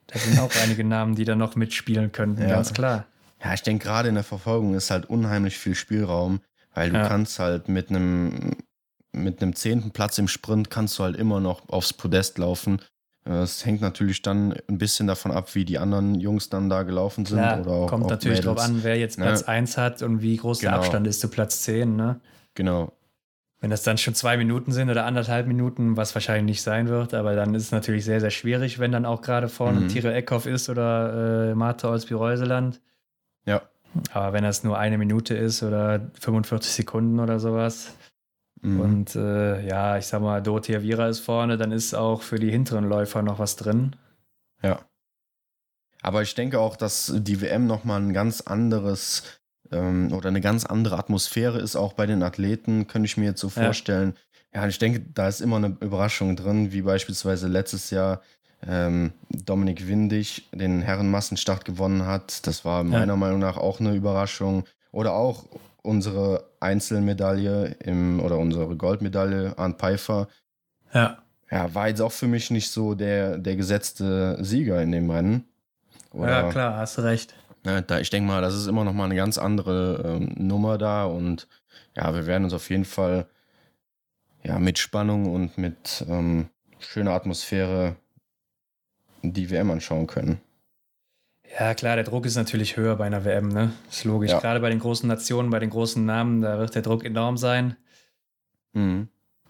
[0.07, 2.49] Da sind auch einige Namen, die da noch mitspielen könnten, Ja.
[2.49, 3.05] ganz klar.
[3.43, 6.41] Ja, ich denke, gerade in der Verfolgung ist halt unheimlich viel Spielraum,
[6.73, 7.07] weil du Ja.
[7.07, 8.55] kannst halt mit einem
[9.11, 12.79] mit einem zehnten Platz im Sprint kannst du halt immer noch aufs Podest laufen.
[13.25, 16.83] Äh, Es hängt natürlich dann ein bisschen davon ab, wie die anderen Jungs dann da
[16.83, 17.39] gelaufen sind.
[17.39, 18.69] Klar, oder auch, kommt auch natürlich drauf Mädels.
[18.69, 19.25] an, wer jetzt Ne?
[19.25, 20.81] Platz 1 hat und wie groß der Genau.
[20.81, 21.95] Abstand ist zu Platz 10.
[21.95, 22.19] Ne?
[22.55, 22.93] Genau.
[23.61, 27.13] Wenn das dann schon zwei Minuten sind oder anderthalb Minuten, was wahrscheinlich nicht sein wird,
[27.13, 29.87] aber dann ist es natürlich sehr, sehr schwierig, wenn dann auch gerade vorne Mhm.
[29.89, 32.79] Tyrell Eckhoff ist oder äh, Marte Olsby-Reuseland.
[33.45, 33.61] Ja.
[34.13, 37.95] Aber wenn das nur eine Minute ist oder 45 Sekunden oder sowas
[38.61, 38.79] Mhm.
[38.79, 42.51] und äh, ja, ich sag mal, Dorothea Viera ist vorne, dann ist auch für die
[42.51, 43.95] hinteren Läufer noch was drin.
[44.61, 44.79] Ja.
[46.01, 49.23] Aber ich denke auch, dass die WM nochmal ein ganz anderes
[49.71, 53.41] ähm, oder eine ganz andere Atmosphäre ist, auch bei den Athleten, könnte ich mir jetzt
[53.41, 53.63] so Ja.
[53.65, 54.15] vorstellen.
[54.53, 58.21] Ja, ich denke, da ist immer eine Überraschung drin, wie beispielsweise letztes Jahr
[58.67, 62.45] ähm, Dominik Windig den Herrenmassenstart gewonnen hat.
[62.47, 64.65] Das war meiner Meinung nach auch eine Überraschung.
[64.91, 65.45] Oder auch
[65.83, 70.27] unsere Einzelmedaille im, oder unsere Goldmedaille an Pfeiffer.
[70.93, 71.19] Ja.
[71.51, 75.45] Ja, war jetzt auch für mich nicht so der, der gesetzte Sieger in dem Rennen.
[76.11, 77.33] Oder, ja, klar, hast recht.
[77.63, 80.77] Ne, da, ich denke mal, das ist immer noch mal eine ganz andere ähm, Nummer
[80.77, 81.47] da und
[81.95, 83.27] ja, wir werden uns auf jeden Fall
[84.43, 86.49] ja, mit Spannung und mit ähm,
[86.79, 87.95] schöner Atmosphäre
[89.21, 90.39] die WM anschauen können.
[91.57, 93.73] Ja, klar, der Druck ist natürlich höher bei einer WM, ne?
[93.89, 94.31] Ist logisch.
[94.31, 94.39] Ja.
[94.39, 97.75] Gerade bei den großen Nationen, bei den großen Namen, da wird der Druck enorm sein.
[98.73, 99.07] Mhm.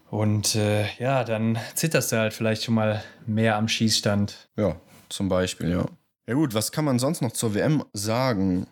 [0.08, 4.48] Und äh, ja, dann zitterst du halt vielleicht schon mal mehr am Schießstand.
[4.56, 4.76] Ja,
[5.08, 5.86] Zum Beispiel, ja.
[6.26, 8.66] Ja gut, was kann man sonst noch zur WM sagen?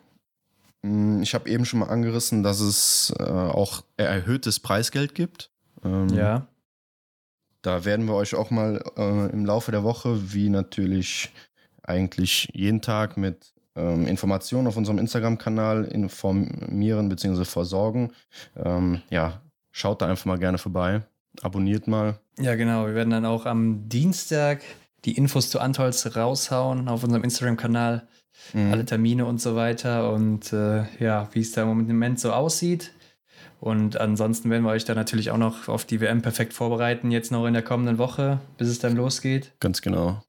[0.83, 5.51] Hm, ich habe eben schon mal angerissen, dass es äh, auch erhöhtes Preisgeld gibt.
[5.83, 6.47] Ähm, ja.
[7.61, 11.31] Da werden wir euch auch mal äh, im Laufe der Woche, wie natürlich
[11.89, 17.45] eigentlich jeden Tag mit ähm, Informationen auf unserem Instagram-Kanal informieren bzw.
[17.45, 18.11] versorgen.
[18.55, 21.01] Ähm, ja, schaut da einfach mal gerne vorbei.
[21.41, 22.19] Abonniert mal.
[22.39, 22.87] Ja, genau.
[22.87, 24.61] Wir werden dann auch am Dienstag
[25.05, 28.07] die Infos zu Antolz raushauen auf unserem Instagram-Kanal.
[28.53, 28.71] Mhm.
[28.71, 32.93] Alle Termine und so weiter und äh, ja, wie es da im Moment so aussieht.
[33.59, 37.31] Und ansonsten werden wir euch da natürlich auch noch auf die WM perfekt vorbereiten, jetzt
[37.31, 39.51] noch in der kommenden Woche, bis es dann losgeht.
[39.59, 40.21] Ganz genau.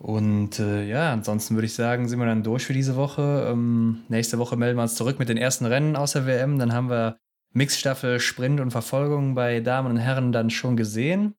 [0.00, 3.48] Und äh, ja, ansonsten würde ich sagen, sind wir dann durch für diese Woche.
[3.50, 6.58] Ähm, nächste Woche melden wir uns zurück mit den ersten Rennen aus der WM.
[6.58, 7.18] Dann haben wir
[7.52, 11.34] Mixstaffel, Sprint und Verfolgung bei Damen und Herren dann schon gesehen.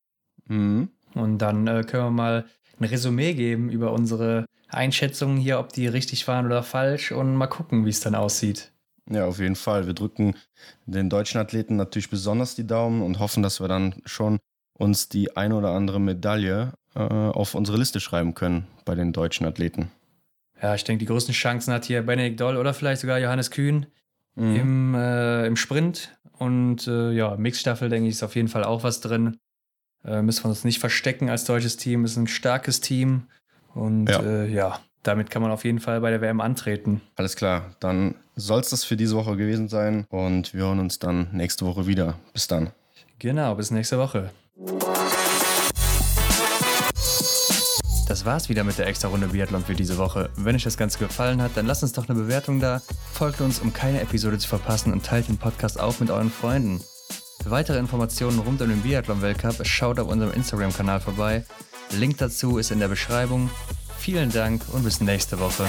[0.46, 0.90] Mhm.
[1.14, 2.44] Und dann äh, können wir mal
[2.78, 7.48] ein Resümee geben über unsere Einschätzungen hier, ob die richtig waren oder falsch und mal
[7.48, 8.70] gucken, wie es dann aussieht.
[9.10, 9.88] Ja, auf jeden Fall.
[9.88, 10.36] Wir drücken
[10.86, 14.38] den deutschen Athleten natürlich besonders die Daumen und hoffen, dass wir dann schon
[14.82, 19.46] uns die ein oder andere Medaille äh, auf unsere Liste schreiben können bei den deutschen
[19.46, 19.90] Athleten.
[20.60, 23.86] Ja, ich denke, die größten Chancen hat hier Benedikt Doll oder vielleicht sogar Johannes Kühn
[24.34, 24.56] mhm.
[24.56, 26.16] im, äh, im Sprint.
[26.38, 29.38] Und äh, ja, Mixstaffel, denke ich, ist auf jeden Fall auch was drin.
[30.04, 32.04] Äh, müssen wir uns nicht verstecken als deutsches Team.
[32.04, 33.28] Ist ein starkes Team.
[33.74, 34.20] Und ja.
[34.20, 37.00] Äh, ja, damit kann man auf jeden Fall bei der WM antreten.
[37.16, 40.98] Alles klar, dann soll es das für diese Woche gewesen sein und wir hören uns
[40.98, 42.18] dann nächste Woche wieder.
[42.32, 42.70] Bis dann.
[43.18, 44.30] Genau, bis nächste Woche.
[48.08, 50.28] Das war's wieder mit der extra Runde Biathlon für diese Woche.
[50.36, 52.82] Wenn euch das Ganze gefallen hat, dann lasst uns doch eine Bewertung da,
[53.12, 56.82] folgt uns, um keine Episode zu verpassen und teilt den Podcast auch mit euren Freunden.
[57.42, 61.44] Für weitere Informationen rund um den Biathlon-Weltcup schaut auf unserem Instagram-Kanal vorbei.
[61.90, 63.50] Link dazu ist in der Beschreibung.
[63.98, 65.66] Vielen Dank und bis nächste Woche.